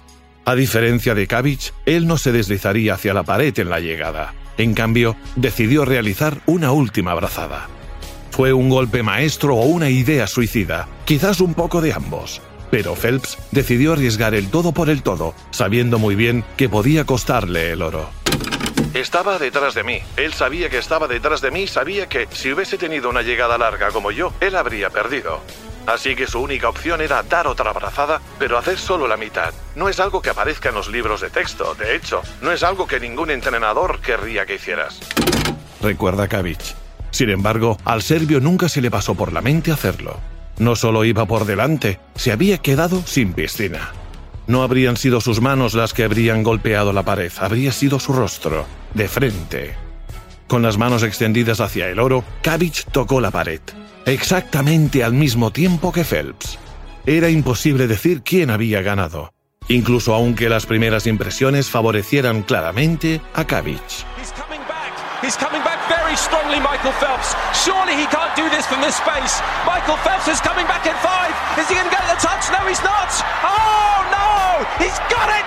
A 0.45 0.55
diferencia 0.55 1.13
de 1.13 1.27
Kavich, 1.27 1.73
él 1.85 2.07
no 2.07 2.17
se 2.17 2.31
deslizaría 2.31 2.95
hacia 2.95 3.13
la 3.13 3.23
pared 3.23 3.57
en 3.59 3.69
la 3.69 3.79
llegada. 3.79 4.33
En 4.57 4.73
cambio, 4.73 5.15
decidió 5.35 5.85
realizar 5.85 6.41
una 6.45 6.71
última 6.71 7.13
brazada. 7.13 7.67
Fue 8.31 8.53
un 8.53 8.69
golpe 8.69 9.03
maestro 9.03 9.55
o 9.55 9.65
una 9.65 9.89
idea 9.89 10.25
suicida, 10.25 10.87
quizás 11.05 11.41
un 11.41 11.53
poco 11.53 11.81
de 11.81 11.93
ambos. 11.93 12.41
Pero 12.71 12.95
Phelps 12.95 13.37
decidió 13.51 13.93
arriesgar 13.93 14.33
el 14.33 14.47
todo 14.47 14.71
por 14.71 14.89
el 14.89 15.03
todo, 15.03 15.35
sabiendo 15.51 15.99
muy 15.99 16.15
bien 16.15 16.43
que 16.57 16.69
podía 16.69 17.05
costarle 17.05 17.71
el 17.71 17.81
oro. 17.81 18.09
Estaba 18.93 19.39
detrás 19.39 19.73
de 19.73 19.83
mí. 19.83 19.99
Él 20.17 20.33
sabía 20.33 20.69
que 20.69 20.77
estaba 20.77 21.07
detrás 21.07 21.39
de 21.39 21.49
mí 21.49 21.61
y 21.61 21.67
sabía 21.67 22.09
que 22.09 22.27
si 22.31 22.51
hubiese 22.51 22.77
tenido 22.77 23.09
una 23.09 23.21
llegada 23.21 23.57
larga 23.57 23.89
como 23.91 24.11
yo, 24.11 24.33
él 24.41 24.55
habría 24.55 24.89
perdido. 24.89 25.39
Así 25.87 26.13
que 26.15 26.27
su 26.27 26.41
única 26.41 26.67
opción 26.67 26.99
era 27.01 27.23
dar 27.23 27.47
otra 27.47 27.69
abrazada, 27.69 28.21
pero 28.37 28.57
hacer 28.57 28.77
solo 28.77 29.07
la 29.07 29.15
mitad. 29.15 29.53
No 29.75 29.87
es 29.87 29.99
algo 29.99 30.21
que 30.21 30.29
aparezca 30.29 30.69
en 30.69 30.75
los 30.75 30.89
libros 30.89 31.21
de 31.21 31.29
texto, 31.29 31.73
de 31.75 31.95
hecho, 31.95 32.21
no 32.41 32.51
es 32.51 32.63
algo 32.63 32.85
que 32.85 32.99
ningún 32.99 33.31
entrenador 33.31 33.99
querría 34.01 34.45
que 34.45 34.55
hicieras. 34.55 34.99
Recuerda 35.81 36.27
Kavich. 36.27 36.75
Sin 37.11 37.29
embargo, 37.29 37.77
al 37.85 38.01
serbio 38.01 38.39
nunca 38.39 38.69
se 38.69 38.81
le 38.81 38.91
pasó 38.91 39.15
por 39.15 39.33
la 39.33 39.41
mente 39.41 39.71
hacerlo. 39.71 40.19
No 40.59 40.75
solo 40.75 41.05
iba 41.05 41.25
por 41.25 41.45
delante, 41.45 41.99
se 42.15 42.31
había 42.31 42.57
quedado 42.57 43.01
sin 43.05 43.33
piscina. 43.33 43.91
No 44.47 44.63
habrían 44.63 44.97
sido 44.97 45.21
sus 45.21 45.41
manos 45.41 45.73
las 45.73 45.93
que 45.93 46.03
habrían 46.03 46.43
golpeado 46.43 46.93
la 46.93 47.03
pared, 47.03 47.31
habría 47.39 47.71
sido 47.71 47.99
su 47.99 48.13
rostro, 48.13 48.65
de 48.93 49.07
frente. 49.07 49.75
Con 50.47 50.61
las 50.61 50.77
manos 50.77 51.03
extendidas 51.03 51.61
hacia 51.61 51.87
el 51.87 51.99
oro, 51.99 52.23
Cabbage 52.41 52.83
tocó 52.91 53.21
la 53.21 53.31
pared, 53.31 53.61
exactamente 54.05 55.03
al 55.03 55.13
mismo 55.13 55.51
tiempo 55.51 55.91
que 55.91 56.03
Phelps. 56.03 56.57
Era 57.05 57.29
imposible 57.29 57.87
decir 57.87 58.21
quién 58.23 58.49
había 58.49 58.81
ganado, 58.81 59.33
incluso 59.67 60.13
aunque 60.13 60.49
las 60.49 60.65
primeras 60.65 61.07
impresiones 61.07 61.69
favorecieran 61.69 62.43
claramente 62.43 63.21
a 63.33 63.45
Cabbage. 63.45 64.05
He's 65.21 65.37
coming 65.37 65.61
back 65.63 65.77
very 65.87 66.17
strongly, 66.17 66.59
Michael 66.59 66.93
Phelps. 66.93 67.35
Surely 67.53 67.93
he 67.93 68.07
can't 68.07 68.35
do 68.35 68.49
this 68.49 68.65
from 68.65 68.81
this 68.81 68.95
space. 68.95 69.39
Michael 69.67 69.97
Phelps 69.97 70.27
is 70.27 70.41
coming 70.41 70.65
back 70.65 70.87
in 70.87 70.95
five. 70.97 71.29
Is 71.61 71.69
he 71.69 71.75
going 71.75 71.85
to 71.85 71.91
get 71.91 72.01
touch? 72.17 72.49
No, 72.49 72.65
he's. 72.67 72.81
Oh, 72.81 74.01
no! 74.09 74.30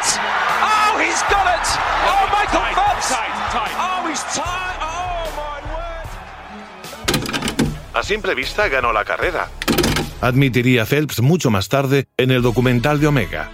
He's 0.05 0.17
got 0.17 0.27
it! 0.27 0.61
Oh, 0.61 0.99
he's 0.99 1.23
got 1.31 1.47
it! 1.47 1.67
Oh, 2.05 2.29
Michael 2.31 2.61
tight, 2.61 2.75
Phelps! 2.75 3.09
Tight, 3.09 3.33
tight. 3.53 3.75
Oh, 3.79 4.07
he's 4.07 4.23
tight! 4.35 4.77
Oh, 4.83 5.25
my 5.35 5.61
word! 5.73 6.09
A 7.95 8.03
simple 8.03 8.35
vista 8.35 8.69
ganó 8.69 8.93
la 8.93 9.05
carrera. 9.05 9.49
Admitiría 10.21 10.85
Phelps 10.85 11.21
mucho 11.23 11.51
más 11.51 11.69
tarde 11.69 12.07
en 12.19 12.31
el 12.31 12.43
documental 12.43 13.01
de 13.01 13.07
Omega. 13.07 13.51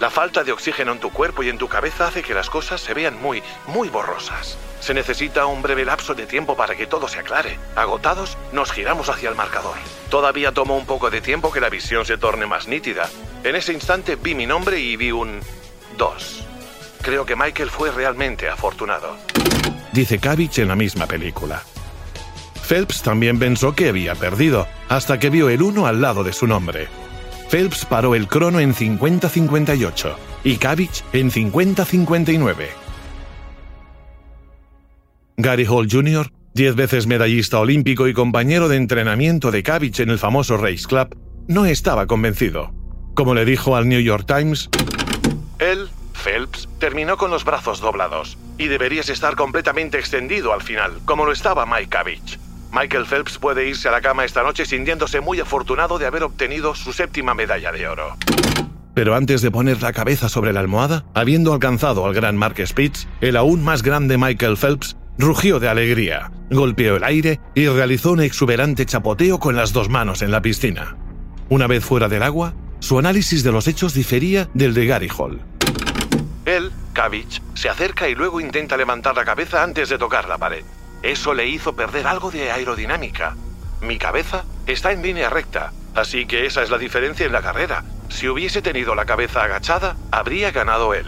La 0.00 0.08
falta 0.08 0.42
de 0.44 0.52
oxígeno 0.52 0.92
en 0.92 0.98
tu 0.98 1.10
cuerpo 1.10 1.42
y 1.42 1.50
en 1.50 1.58
tu 1.58 1.68
cabeza 1.68 2.06
hace 2.06 2.22
que 2.22 2.32
las 2.32 2.48
cosas 2.48 2.80
se 2.80 2.94
vean 2.94 3.20
muy, 3.20 3.42
muy 3.66 3.90
borrosas. 3.90 4.56
Se 4.80 4.94
necesita 4.94 5.44
un 5.44 5.60
breve 5.60 5.84
lapso 5.84 6.14
de 6.14 6.24
tiempo 6.24 6.56
para 6.56 6.74
que 6.74 6.86
todo 6.86 7.06
se 7.06 7.18
aclare. 7.18 7.58
Agotados, 7.76 8.38
nos 8.50 8.72
giramos 8.72 9.10
hacia 9.10 9.28
el 9.28 9.34
marcador. 9.34 9.76
Todavía 10.08 10.52
tomó 10.52 10.78
un 10.78 10.86
poco 10.86 11.10
de 11.10 11.20
tiempo 11.20 11.52
que 11.52 11.60
la 11.60 11.68
visión 11.68 12.06
se 12.06 12.16
torne 12.16 12.46
más 12.46 12.66
nítida. 12.66 13.10
En 13.44 13.56
ese 13.56 13.74
instante 13.74 14.16
vi 14.16 14.34
mi 14.34 14.46
nombre 14.46 14.80
y 14.80 14.96
vi 14.96 15.12
un 15.12 15.40
2. 15.98 16.46
Creo 17.02 17.26
que 17.26 17.36
Michael 17.36 17.68
fue 17.68 17.90
realmente 17.90 18.48
afortunado. 18.48 19.18
Dice 19.92 20.18
Kavich 20.18 20.60
en 20.60 20.68
la 20.68 20.76
misma 20.76 21.06
película. 21.06 21.62
Phelps 22.66 23.02
también 23.02 23.38
pensó 23.38 23.74
que 23.74 23.90
había 23.90 24.14
perdido, 24.14 24.66
hasta 24.88 25.18
que 25.18 25.28
vio 25.28 25.50
el 25.50 25.60
1 25.60 25.86
al 25.86 26.00
lado 26.00 26.24
de 26.24 26.32
su 26.32 26.46
nombre. 26.46 26.88
Phelps 27.50 27.84
paró 27.84 28.14
el 28.14 28.28
crono 28.28 28.60
en 28.60 28.72
50-58 28.72 30.14
y 30.44 30.56
Kavich 30.56 31.04
en 31.12 31.32
50-59. 31.32 32.68
Gary 35.36 35.66
Hall 35.66 35.88
Jr., 35.90 36.30
diez 36.54 36.76
veces 36.76 37.08
medallista 37.08 37.58
olímpico 37.58 38.06
y 38.06 38.14
compañero 38.14 38.68
de 38.68 38.76
entrenamiento 38.76 39.50
de 39.50 39.64
Kavich 39.64 39.98
en 39.98 40.10
el 40.10 40.18
famoso 40.20 40.58
Race 40.58 40.86
Club, 40.86 41.18
no 41.48 41.66
estaba 41.66 42.06
convencido. 42.06 42.72
Como 43.14 43.34
le 43.34 43.44
dijo 43.44 43.74
al 43.74 43.88
New 43.88 44.00
York 44.00 44.26
Times, 44.28 44.70
él, 45.58 45.88
Phelps, 46.22 46.68
terminó 46.78 47.16
con 47.16 47.32
los 47.32 47.44
brazos 47.44 47.80
doblados, 47.80 48.38
y 48.58 48.68
deberías 48.68 49.08
estar 49.08 49.34
completamente 49.34 49.98
extendido 49.98 50.52
al 50.52 50.62
final, 50.62 51.00
como 51.04 51.24
lo 51.24 51.32
estaba 51.32 51.66
Mike 51.66 51.88
Kavich. 51.88 52.38
Michael 52.72 53.06
Phelps 53.06 53.38
puede 53.38 53.68
irse 53.68 53.88
a 53.88 53.92
la 53.92 54.00
cama 54.00 54.24
esta 54.24 54.42
noche 54.42 54.64
sintiéndose 54.64 55.20
muy 55.20 55.40
afortunado 55.40 55.98
de 55.98 56.06
haber 56.06 56.22
obtenido 56.22 56.74
su 56.74 56.92
séptima 56.92 57.34
medalla 57.34 57.72
de 57.72 57.88
oro. 57.88 58.16
Pero 58.94 59.14
antes 59.14 59.42
de 59.42 59.50
poner 59.50 59.82
la 59.82 59.92
cabeza 59.92 60.28
sobre 60.28 60.52
la 60.52 60.60
almohada, 60.60 61.04
habiendo 61.14 61.52
alcanzado 61.52 62.06
al 62.06 62.14
gran 62.14 62.36
Mark 62.36 62.56
Spitz, 62.66 63.06
el 63.20 63.36
aún 63.36 63.62
más 63.62 63.82
grande 63.82 64.18
Michael 64.18 64.56
Phelps 64.56 64.96
Rugió 65.20 65.60
de 65.60 65.68
alegría, 65.68 66.32
golpeó 66.50 66.96
el 66.96 67.04
aire 67.04 67.40
y 67.54 67.68
realizó 67.68 68.12
un 68.12 68.22
exuberante 68.22 68.86
chapoteo 68.86 69.38
con 69.38 69.54
las 69.54 69.74
dos 69.74 69.90
manos 69.90 70.22
en 70.22 70.30
la 70.30 70.40
piscina. 70.40 70.96
Una 71.50 71.66
vez 71.66 71.84
fuera 71.84 72.08
del 72.08 72.22
agua, 72.22 72.54
su 72.78 72.98
análisis 72.98 73.44
de 73.44 73.52
los 73.52 73.68
hechos 73.68 73.92
difería 73.92 74.48
del 74.54 74.72
de 74.72 74.86
Gary 74.86 75.10
Hall. 75.14 75.38
Él, 76.46 76.72
Kavich, 76.94 77.42
se 77.52 77.68
acerca 77.68 78.08
y 78.08 78.14
luego 78.14 78.40
intenta 78.40 78.78
levantar 78.78 79.14
la 79.14 79.26
cabeza 79.26 79.62
antes 79.62 79.90
de 79.90 79.98
tocar 79.98 80.26
la 80.26 80.38
pared. 80.38 80.64
Eso 81.02 81.34
le 81.34 81.48
hizo 81.48 81.74
perder 81.74 82.06
algo 82.06 82.30
de 82.30 82.50
aerodinámica. 82.50 83.36
Mi 83.80 83.98
cabeza 83.98 84.44
está 84.66 84.92
en 84.92 85.02
línea 85.02 85.30
recta, 85.30 85.72
así 85.94 86.26
que 86.26 86.46
esa 86.46 86.62
es 86.62 86.70
la 86.70 86.78
diferencia 86.78 87.24
en 87.24 87.32
la 87.32 87.40
carrera. 87.40 87.84
Si 88.10 88.28
hubiese 88.28 88.60
tenido 88.60 88.94
la 88.94 89.06
cabeza 89.06 89.42
agachada, 89.42 89.96
habría 90.10 90.50
ganado 90.50 90.92
él. 90.94 91.06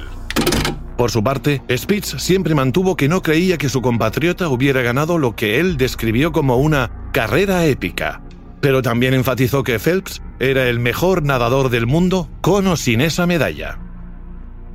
Por 0.97 1.11
su 1.11 1.23
parte, 1.23 1.63
Spitz 1.75 2.23
siempre 2.23 2.55
mantuvo 2.55 2.97
que 2.97 3.09
no 3.09 3.23
creía 3.23 3.59
que 3.59 3.69
su 3.69 3.83
compatriota 3.83 4.49
hubiera 4.49 4.83
ganado 4.83 5.19
lo 5.19 5.35
que 5.35 5.59
él 5.59 5.77
describió 5.77 6.33
como 6.33 6.57
una 6.57 6.91
carrera 7.13 7.65
épica, 7.67 8.23
pero 8.61 8.83
también 8.83 9.13
enfatizó 9.13 9.65
que 9.65 9.79
Phelps 9.79 10.23
era 10.39 10.69
el 10.69 10.79
mejor 10.79 11.23
nadador 11.23 11.71
del 11.71 11.87
mundo 11.87 12.31
con 12.41 12.67
o 12.67 12.77
sin 12.77 13.01
esa 13.01 13.27
medalla. 13.27 13.79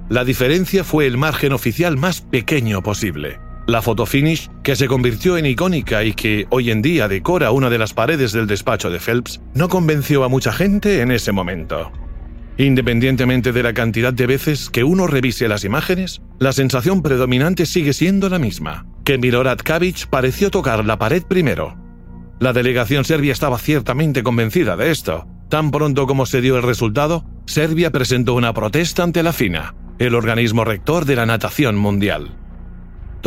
La 0.09 0.23
diferencia 0.23 0.83
fue 0.83 1.07
el 1.07 1.17
margen 1.17 1.53
oficial 1.53 1.97
más 1.97 2.21
pequeño 2.21 2.83
posible. 2.83 3.39
La 3.67 3.81
fotofinish, 3.81 4.49
que 4.63 4.77
se 4.77 4.87
convirtió 4.87 5.37
en 5.37 5.45
icónica 5.45 6.05
y 6.05 6.13
que 6.13 6.47
hoy 6.51 6.71
en 6.71 6.81
día 6.81 7.09
decora 7.09 7.51
una 7.51 7.69
de 7.69 7.77
las 7.77 7.93
paredes 7.93 8.31
del 8.31 8.47
despacho 8.47 8.89
de 8.89 8.99
Phelps, 8.99 9.41
no 9.53 9.67
convenció 9.67 10.23
a 10.23 10.29
mucha 10.29 10.53
gente 10.53 11.01
en 11.01 11.11
ese 11.11 11.33
momento. 11.33 11.91
Independientemente 12.57 13.51
de 13.51 13.63
la 13.63 13.73
cantidad 13.73 14.13
de 14.13 14.25
veces 14.25 14.69
que 14.69 14.85
uno 14.85 15.05
revise 15.05 15.49
las 15.49 15.65
imágenes, 15.65 16.21
la 16.39 16.53
sensación 16.53 17.01
predominante 17.01 17.65
sigue 17.65 17.91
siendo 17.91 18.29
la 18.29 18.39
misma, 18.39 18.85
que 19.03 19.17
Milorad 19.17 19.57
Kavic 19.57 20.07
pareció 20.07 20.49
tocar 20.49 20.85
la 20.85 20.97
pared 20.97 21.23
primero. 21.23 21.77
La 22.39 22.53
delegación 22.53 23.03
serbia 23.03 23.33
estaba 23.33 23.57
ciertamente 23.57 24.23
convencida 24.23 24.77
de 24.77 24.91
esto. 24.91 25.27
Tan 25.49 25.71
pronto 25.71 26.07
como 26.07 26.25
se 26.25 26.39
dio 26.39 26.55
el 26.55 26.63
resultado, 26.63 27.25
Serbia 27.45 27.91
presentó 27.91 28.33
una 28.33 28.53
protesta 28.53 29.03
ante 29.03 29.23
la 29.23 29.33
FINA, 29.33 29.75
el 29.99 30.15
organismo 30.15 30.63
rector 30.63 31.03
de 31.03 31.17
la 31.17 31.25
natación 31.25 31.75
mundial. 31.75 32.46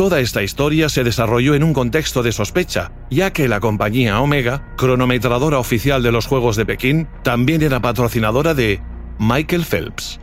Toda 0.01 0.19
esta 0.19 0.41
historia 0.41 0.89
se 0.89 1.03
desarrolló 1.03 1.53
en 1.53 1.63
un 1.63 1.73
contexto 1.73 2.23
de 2.23 2.31
sospecha, 2.31 2.91
ya 3.11 3.31
que 3.33 3.47
la 3.47 3.59
compañía 3.59 4.19
Omega, 4.19 4.73
cronometradora 4.75 5.59
oficial 5.59 6.01
de 6.01 6.11
los 6.11 6.25
Juegos 6.25 6.55
de 6.55 6.65
Pekín, 6.65 7.07
también 7.21 7.61
era 7.61 7.83
patrocinadora 7.83 8.55
de 8.55 8.81
Michael 9.19 9.63
Phelps. 9.63 10.19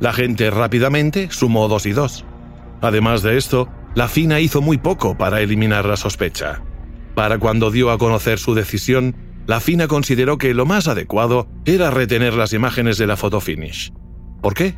La 0.00 0.12
gente 0.12 0.50
rápidamente 0.50 1.28
sumó 1.30 1.66
dos 1.68 1.86
y 1.86 1.92
dos. 1.92 2.26
Además 2.82 3.22
de 3.22 3.38
esto, 3.38 3.70
la 3.94 4.06
FINA 4.06 4.38
hizo 4.38 4.60
muy 4.60 4.76
poco 4.76 5.16
para 5.16 5.40
eliminar 5.40 5.86
la 5.86 5.96
sospecha. 5.96 6.60
Para 7.14 7.38
cuando 7.38 7.70
dio 7.70 7.90
a 7.90 7.96
conocer 7.96 8.38
su 8.38 8.52
decisión, 8.52 9.16
la 9.46 9.60
FINA 9.60 9.88
consideró 9.88 10.36
que 10.36 10.52
lo 10.52 10.66
más 10.66 10.88
adecuado 10.88 11.48
era 11.64 11.90
retener 11.90 12.34
las 12.34 12.52
imágenes 12.52 12.98
de 12.98 13.06
la 13.06 13.16
fotofinish. 13.16 13.94
¿Por 14.42 14.52
qué? 14.52 14.76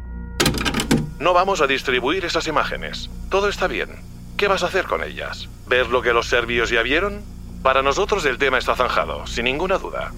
No 1.19 1.35
vamos 1.35 1.61
a 1.61 1.67
distribuir 1.67 2.25
esas 2.25 2.47
imágenes. 2.47 3.11
Todo 3.31 3.49
está 3.49 3.67
bien. 3.67 4.13
¿Qué 4.37 4.49
vas 4.49 4.62
a 4.62 4.66
hacer 4.66 4.85
con 4.87 5.03
ellas? 5.03 5.49
¿Ver 5.68 5.88
lo 5.88 6.03
que 6.03 6.12
los 6.12 6.27
serbios 6.27 6.70
ya 6.70 6.83
vieron? 6.83 7.23
Para 7.62 7.83
nosotros 7.83 8.25
el 8.27 8.37
tema 8.37 8.59
está 8.59 8.75
zanjado, 8.75 9.27
sin 9.27 9.44
ninguna 9.44 9.79
duda. 9.79 10.12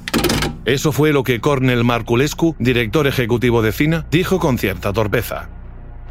Eso 0.65 0.91
fue 0.91 1.13
lo 1.13 1.23
que 1.23 1.41
Cornel 1.41 1.85
Marculescu, 1.85 2.57
director 2.59 3.07
ejecutivo 3.07 3.63
de 3.63 3.73
FINA, 3.73 4.07
dijo 4.11 4.41
con 4.41 4.59
cierta 4.59 4.93
torpeza. 4.93 5.49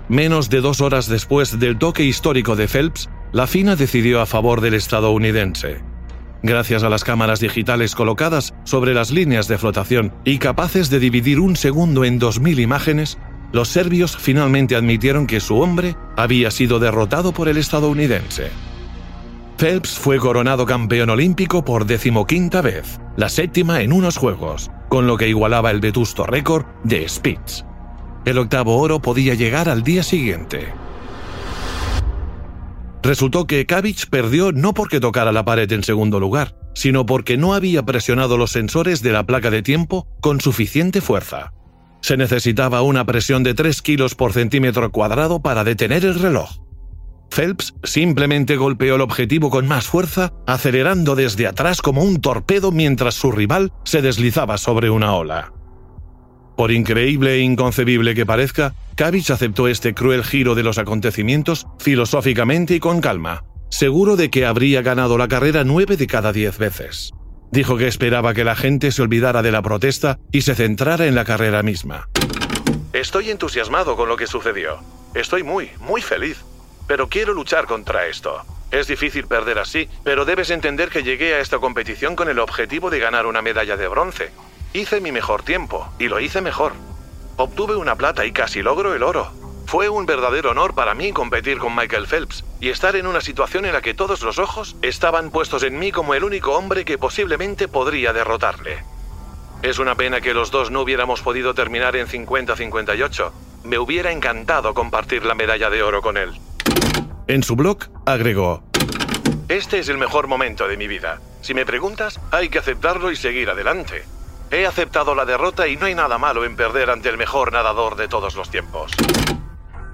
Menos 0.08 0.50
de 0.50 0.62
dos 0.62 0.82
horas 0.82 1.08
después 1.08 1.60
del 1.60 1.78
toque 1.78 2.04
histórico 2.04 2.56
de 2.56 2.68
Phelps, 2.68 3.10
la 3.34 3.48
FINA 3.48 3.76
decidió 3.76 4.22
a 4.22 4.26
favor 4.26 4.62
del 4.62 4.76
estadounidense. 4.76 5.82
Gracias 6.44 6.84
a 6.84 6.90
las 6.90 7.04
cámaras 7.04 7.40
digitales 7.40 7.96
colocadas 7.96 8.54
sobre 8.66 8.94
las 8.94 9.10
líneas 9.10 9.48
de 9.48 9.58
flotación 9.58 10.14
y 10.24 10.38
capaces 10.38 10.92
de 10.92 11.00
dividir 11.00 11.40
un 11.40 11.56
segundo 11.56 12.06
en 12.06 12.20
2.000 12.20 12.60
imágenes, 12.60 13.18
los 13.56 13.70
serbios 13.70 14.18
finalmente 14.18 14.76
admitieron 14.76 15.28
que 15.28 15.40
su 15.40 15.58
hombre 15.62 15.96
había 16.18 16.52
sido 16.52 16.78
derrotado 16.78 17.32
por 17.32 17.48
el 17.48 17.56
estadounidense. 17.56 18.50
Phelps 19.58 19.98
fue 19.98 20.18
coronado 20.18 20.66
campeón 20.66 21.10
olímpico 21.10 21.64
por 21.64 21.86
decimoquinta 21.86 22.60
vez, 22.62 23.00
la 23.16 23.30
séptima 23.30 23.82
en 23.82 23.94
unos 23.94 24.18
Juegos, 24.18 24.72
con 24.90 25.08
lo 25.08 25.16
que 25.16 25.30
igualaba 25.30 25.72
el 25.72 25.80
vetusto 25.80 26.26
récord 26.26 26.66
de 26.84 27.08
Spitz. 27.08 27.64
El 28.26 28.40
octavo 28.40 28.76
oro 28.76 29.02
podía 29.02 29.36
llegar 29.36 29.70
al 29.70 29.84
día 29.84 30.04
siguiente. 30.04 30.74
Resultó 33.04 33.48
que 33.48 33.66
Kavich 33.66 34.10
perdió 34.10 34.52
no 34.52 34.74
porque 34.74 35.00
tocara 35.00 35.32
la 35.32 35.46
pared 35.46 35.72
en 35.72 35.84
segundo 35.84 36.20
lugar, 36.20 36.58
sino 36.74 37.06
porque 37.06 37.38
no 37.38 37.54
había 37.54 37.84
presionado 37.84 38.36
los 38.36 38.52
sensores 38.52 39.02
de 39.02 39.14
la 39.14 39.26
placa 39.26 39.50
de 39.50 39.62
tiempo 39.62 40.10
con 40.20 40.42
suficiente 40.42 41.00
fuerza. 41.00 41.54
Se 42.06 42.18
necesitaba 42.18 42.84
una 42.84 43.04
presión 43.04 43.42
de 43.42 43.56
3 43.56 43.82
kilos 43.82 44.14
por 44.14 44.32
centímetro 44.32 44.92
cuadrado 44.92 45.42
para 45.42 45.64
detener 45.64 46.06
el 46.06 46.20
reloj. 46.20 46.60
Phelps 47.32 47.74
simplemente 47.84 48.58
golpeó 48.58 48.94
el 48.94 49.02
objetivo 49.02 49.50
con 49.50 49.68
más 49.68 49.88
fuerza, 49.88 50.32
acelerando 50.46 51.16
desde 51.16 51.48
atrás 51.48 51.82
como 51.82 52.04
un 52.04 52.22
torpedo 52.22 52.72
mientras 52.72 53.16
su 53.16 53.32
rival 53.32 53.74
se 53.86 54.04
deslizaba 54.04 54.60
sobre 54.60 54.92
una 54.92 55.16
ola. 55.16 55.52
Por 56.56 56.72
increíble 56.72 57.38
e 57.38 57.40
inconcebible 57.40 58.14
que 58.14 58.28
parezca, 58.28 58.76
Kavich 58.96 59.32
aceptó 59.32 59.68
este 59.68 59.96
cruel 59.96 60.24
giro 60.24 60.54
de 60.54 60.62
los 60.62 60.78
acontecimientos 60.78 61.66
filosóficamente 61.80 62.76
y 62.76 62.80
con 62.80 63.02
calma, 63.02 63.46
seguro 63.72 64.16
de 64.16 64.30
que 64.30 64.46
habría 64.46 64.84
ganado 64.84 65.18
la 65.18 65.28
carrera 65.28 65.64
nueve 65.64 65.98
de 65.98 66.06
cada 66.06 66.32
diez 66.32 66.60
veces. 66.60 67.15
Dijo 67.56 67.78
que 67.78 67.88
esperaba 67.88 68.34
que 68.34 68.44
la 68.44 68.54
gente 68.54 68.92
se 68.92 69.02
olvidara 69.02 69.42
de 69.42 69.50
la 69.50 69.62
protesta 69.62 70.20
y 70.30 70.42
se 70.42 70.56
centrara 70.56 71.06
en 71.06 71.16
la 71.16 71.24
carrera 71.24 71.64
misma. 71.64 72.10
Estoy 72.92 73.32
entusiasmado 73.32 73.96
con 73.96 74.10
lo 74.10 74.18
que 74.18 74.28
sucedió. 74.28 74.82
Estoy 75.14 75.44
muy, 75.44 75.72
muy 75.80 76.02
feliz. 76.02 76.44
Pero 76.86 77.08
quiero 77.08 77.34
luchar 77.34 77.66
contra 77.66 78.08
esto. 78.08 78.42
Es 78.72 78.88
difícil 78.88 79.28
perder 79.28 79.58
así, 79.58 79.88
pero 80.04 80.26
debes 80.26 80.50
entender 80.50 80.90
que 80.90 81.04
llegué 81.04 81.34
a 81.34 81.40
esta 81.40 81.60
competición 81.60 82.18
con 82.18 82.28
el 82.28 82.40
objetivo 82.40 82.90
de 82.90 83.00
ganar 83.00 83.26
una 83.26 83.42
medalla 83.42 83.78
de 83.78 83.88
bronce. 83.88 84.32
Hice 84.74 85.00
mi 85.00 85.14
mejor 85.14 85.44
tiempo, 85.44 85.88
y 85.98 86.10
lo 86.10 86.20
hice 86.20 86.42
mejor. 86.42 86.74
Obtuve 87.38 87.78
una 87.78 87.96
plata 87.96 88.26
y 88.26 88.34
casi 88.34 88.64
logro 88.64 88.94
el 88.94 89.02
oro. 89.02 89.32
Fue 89.66 89.90
un 89.90 90.06
verdadero 90.06 90.52
honor 90.52 90.76
para 90.76 90.94
mí 90.94 91.12
competir 91.12 91.58
con 91.58 91.76
Michael 91.76 92.08
Phelps 92.08 92.44
y 92.62 92.70
estar 92.70 92.96
en 92.96 93.08
una 93.08 93.20
situación 93.20 93.66
en 93.66 93.74
la 93.74 93.82
que 93.82 93.96
todos 93.96 94.22
los 94.22 94.38
ojos 94.38 94.76
estaban 94.82 95.32
puestos 95.32 95.64
en 95.64 95.80
mí 95.80 95.92
como 95.92 96.14
el 96.14 96.24
único 96.24 96.56
hombre 96.56 96.86
que 96.86 96.98
posiblemente 96.98 97.68
podría 97.68 98.14
derrotarle. 98.14 98.84
Es 99.64 99.80
una 99.80 99.96
pena 99.96 100.22
que 100.22 100.36
los 100.36 100.52
dos 100.52 100.70
no 100.70 100.82
hubiéramos 100.82 101.22
podido 101.22 101.56
terminar 101.56 101.96
en 101.96 102.08
50-58. 102.08 103.32
Me 103.64 103.80
hubiera 103.80 104.12
encantado 104.12 104.76
compartir 104.76 105.26
la 105.26 105.34
medalla 105.34 105.72
de 105.72 105.82
oro 105.82 106.02
con 106.04 106.18
él. 106.18 106.34
En 107.28 107.42
su 107.42 107.56
blog 107.56 107.80
agregó, 108.06 108.64
Este 109.50 109.80
es 109.80 109.90
el 109.90 109.98
mejor 109.98 110.28
momento 110.28 110.68
de 110.68 110.78
mi 110.78 110.88
vida. 110.88 111.20
Si 111.42 111.56
me 111.56 111.66
preguntas, 111.66 112.20
hay 112.32 112.50
que 112.50 112.60
aceptarlo 112.60 113.10
y 113.10 113.16
seguir 113.16 113.50
adelante. 113.50 114.06
He 114.52 114.68
aceptado 114.68 115.16
la 115.16 115.26
derrota 115.26 115.68
y 115.68 115.76
no 115.76 115.88
hay 115.88 115.96
nada 115.96 116.20
malo 116.20 116.46
en 116.46 116.56
perder 116.56 116.92
ante 116.92 117.10
el 117.10 117.18
mejor 117.18 117.52
nadador 117.52 117.96
de 117.96 118.08
todos 118.08 118.36
los 118.36 118.52
tiempos. 118.52 118.92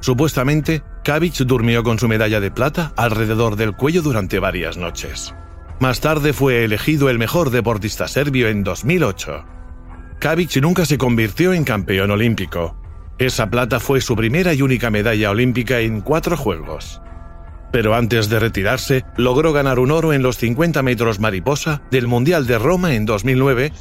Supuestamente, 0.02 0.84
Kavic 1.04 1.38
durmió 1.46 1.84
con 1.84 1.98
su 1.98 2.08
medalla 2.08 2.40
de 2.40 2.52
plata 2.52 2.94
alrededor 2.98 3.56
del 3.56 3.74
cuello 3.74 4.02
durante 4.02 4.40
varias 4.40 4.78
noches. 4.78 5.34
Más 5.80 6.02
tarde 6.02 6.34
fue 6.34 6.64
elegido 6.64 7.10
el 7.10 7.18
mejor 7.18 7.50
deportista 7.50 8.08
serbio 8.08 8.50
en 8.50 8.64
2008. 8.64 9.46
Kavic 10.20 10.58
nunca 10.58 10.86
se 10.86 10.98
convirtió 10.98 11.54
en 11.54 11.64
campeón 11.64 12.12
olímpico. 12.12 12.76
Esa 13.18 13.50
plata 13.50 13.80
fue 13.80 14.02
su 14.02 14.16
primera 14.16 14.54
y 14.54 14.62
única 14.62 14.90
medalla 14.90 15.32
olímpica 15.32 15.80
en 15.80 16.02
cuatro 16.02 16.36
Juegos 16.36 17.02
pero 17.72 17.96
antes 17.96 18.30
de 18.30 18.40
retirarse, 18.40 19.06
logró 19.16 19.54
ganar 19.54 19.80
un 19.80 19.92
oro 19.92 20.14
en 20.14 20.22
los 20.22 20.38
50 20.38 20.82
metros 20.84 21.20
mariposa 21.20 21.82
del 21.90 22.08
Mundial 22.08 22.46
de 22.48 22.58
Roma 22.58 22.94
en 22.94 23.06
2009. 23.06 23.72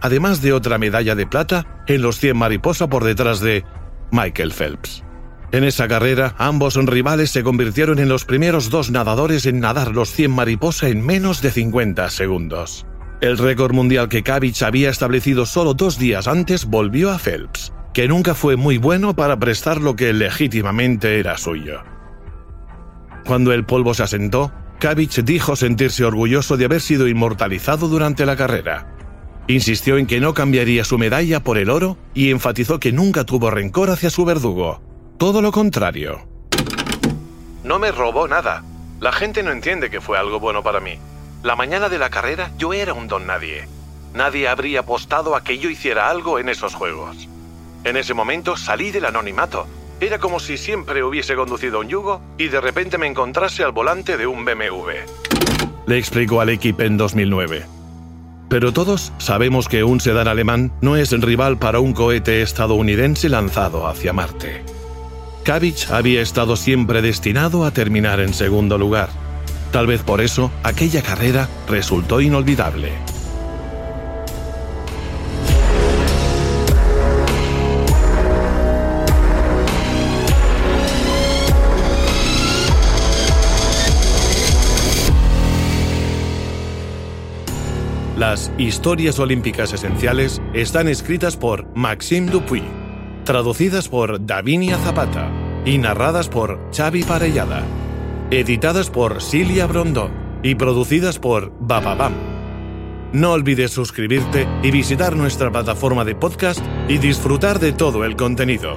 Además 0.00 0.42
de 0.42 0.52
otra 0.52 0.78
medalla 0.78 1.14
de 1.14 1.26
plata 1.26 1.66
en 1.86 2.02
los 2.02 2.18
100 2.18 2.36
mariposa 2.36 2.88
por 2.88 3.04
detrás 3.04 3.40
de 3.40 3.64
Michael 4.10 4.52
Phelps. 4.52 5.04
En 5.52 5.64
esa 5.64 5.86
carrera, 5.86 6.34
ambos 6.38 6.76
rivales 6.76 7.30
se 7.30 7.42
convirtieron 7.42 7.98
en 7.98 8.08
los 8.08 8.24
primeros 8.24 8.70
dos 8.70 8.90
nadadores 8.90 9.44
en 9.44 9.60
nadar 9.60 9.94
los 9.94 10.10
100 10.10 10.30
mariposa 10.30 10.88
en 10.88 11.04
menos 11.04 11.42
de 11.42 11.50
50 11.50 12.08
segundos. 12.08 12.86
El 13.20 13.36
récord 13.36 13.74
mundial 13.74 14.08
que 14.08 14.22
Kavich 14.22 14.62
había 14.62 14.88
establecido 14.88 15.44
solo 15.44 15.74
dos 15.74 15.98
días 15.98 16.26
antes 16.26 16.64
volvió 16.64 17.12
a 17.12 17.18
Phelps, 17.18 17.74
que 17.92 18.08
nunca 18.08 18.34
fue 18.34 18.56
muy 18.56 18.78
bueno 18.78 19.14
para 19.14 19.38
prestar 19.38 19.82
lo 19.82 19.94
que 19.94 20.14
legítimamente 20.14 21.20
era 21.20 21.36
suyo. 21.36 21.82
Cuando 23.26 23.52
el 23.52 23.66
polvo 23.66 23.92
se 23.92 24.04
asentó, 24.04 24.52
Kavich 24.80 25.22
dijo 25.22 25.54
sentirse 25.54 26.02
orgulloso 26.02 26.56
de 26.56 26.64
haber 26.64 26.80
sido 26.80 27.08
inmortalizado 27.08 27.88
durante 27.88 28.24
la 28.24 28.36
carrera. 28.36 28.96
Insistió 29.48 29.98
en 29.98 30.06
que 30.06 30.18
no 30.18 30.32
cambiaría 30.32 30.82
su 30.84 30.96
medalla 30.96 31.40
por 31.40 31.58
el 31.58 31.68
oro 31.68 31.98
y 32.14 32.30
enfatizó 32.30 32.80
que 32.80 32.90
nunca 32.90 33.24
tuvo 33.24 33.50
rencor 33.50 33.90
hacia 33.90 34.08
su 34.08 34.24
verdugo. 34.24 34.91
Todo 35.22 35.40
lo 35.40 35.52
contrario. 35.52 36.20
No 37.62 37.78
me 37.78 37.92
robó 37.92 38.26
nada. 38.26 38.64
La 38.98 39.12
gente 39.12 39.44
no 39.44 39.52
entiende 39.52 39.88
que 39.88 40.00
fue 40.00 40.18
algo 40.18 40.40
bueno 40.40 40.64
para 40.64 40.80
mí. 40.80 40.98
La 41.44 41.54
mañana 41.54 41.88
de 41.88 41.96
la 41.96 42.10
carrera 42.10 42.50
yo 42.58 42.72
era 42.72 42.92
un 42.92 43.06
don 43.06 43.24
nadie. 43.24 43.68
Nadie 44.14 44.48
habría 44.48 44.80
apostado 44.80 45.36
a 45.36 45.44
que 45.44 45.58
yo 45.58 45.70
hiciera 45.70 46.10
algo 46.10 46.40
en 46.40 46.48
esos 46.48 46.74
juegos. 46.74 47.28
En 47.84 47.96
ese 47.96 48.14
momento 48.14 48.56
salí 48.56 48.90
del 48.90 49.04
anonimato. 49.04 49.68
Era 50.00 50.18
como 50.18 50.40
si 50.40 50.58
siempre 50.58 51.04
hubiese 51.04 51.36
conducido 51.36 51.78
un 51.78 51.88
yugo 51.88 52.20
y 52.36 52.48
de 52.48 52.60
repente 52.60 52.98
me 52.98 53.06
encontrase 53.06 53.62
al 53.62 53.70
volante 53.70 54.16
de 54.16 54.26
un 54.26 54.44
BMW. 54.44 54.90
Le 55.86 55.98
explicó 55.98 56.40
al 56.40 56.48
equipo 56.48 56.82
en 56.82 56.96
2009. 56.96 57.64
Pero 58.48 58.72
todos 58.72 59.12
sabemos 59.18 59.68
que 59.68 59.84
un 59.84 60.00
sedán 60.00 60.26
alemán 60.26 60.72
no 60.80 60.96
es 60.96 61.12
el 61.12 61.22
rival 61.22 61.60
para 61.60 61.78
un 61.78 61.92
cohete 61.92 62.42
estadounidense 62.42 63.28
lanzado 63.28 63.86
hacia 63.86 64.12
Marte. 64.12 64.81
Kavich 65.42 65.90
había 65.90 66.22
estado 66.22 66.56
siempre 66.56 67.02
destinado 67.02 67.64
a 67.64 67.72
terminar 67.72 68.20
en 68.20 68.32
segundo 68.32 68.78
lugar. 68.78 69.08
Tal 69.72 69.86
vez 69.86 70.02
por 70.02 70.20
eso 70.20 70.52
aquella 70.62 71.02
carrera 71.02 71.48
resultó 71.68 72.20
inolvidable. 72.20 72.92
Las 88.16 88.52
historias 88.56 89.18
olímpicas 89.18 89.72
esenciales 89.72 90.40
están 90.54 90.86
escritas 90.86 91.36
por 91.36 91.66
Maxime 91.74 92.30
Dupuy 92.30 92.81
traducidas 93.24 93.88
por 93.88 94.24
Davinia 94.24 94.78
Zapata 94.78 95.30
y 95.64 95.78
narradas 95.78 96.28
por 96.28 96.58
Xavi 96.74 97.04
Parellada, 97.04 97.62
editadas 98.30 98.90
por 98.90 99.22
Cilia 99.22 99.66
Brondón 99.66 100.10
y 100.42 100.54
producidas 100.54 101.18
por 101.18 101.52
Bababam. 101.60 102.12
No 103.12 103.32
olvides 103.32 103.70
suscribirte 103.70 104.48
y 104.62 104.70
visitar 104.70 105.16
nuestra 105.16 105.50
plataforma 105.50 106.04
de 106.04 106.14
podcast 106.14 106.60
y 106.88 106.98
disfrutar 106.98 107.58
de 107.58 107.72
todo 107.72 108.04
el 108.04 108.16
contenido. 108.16 108.76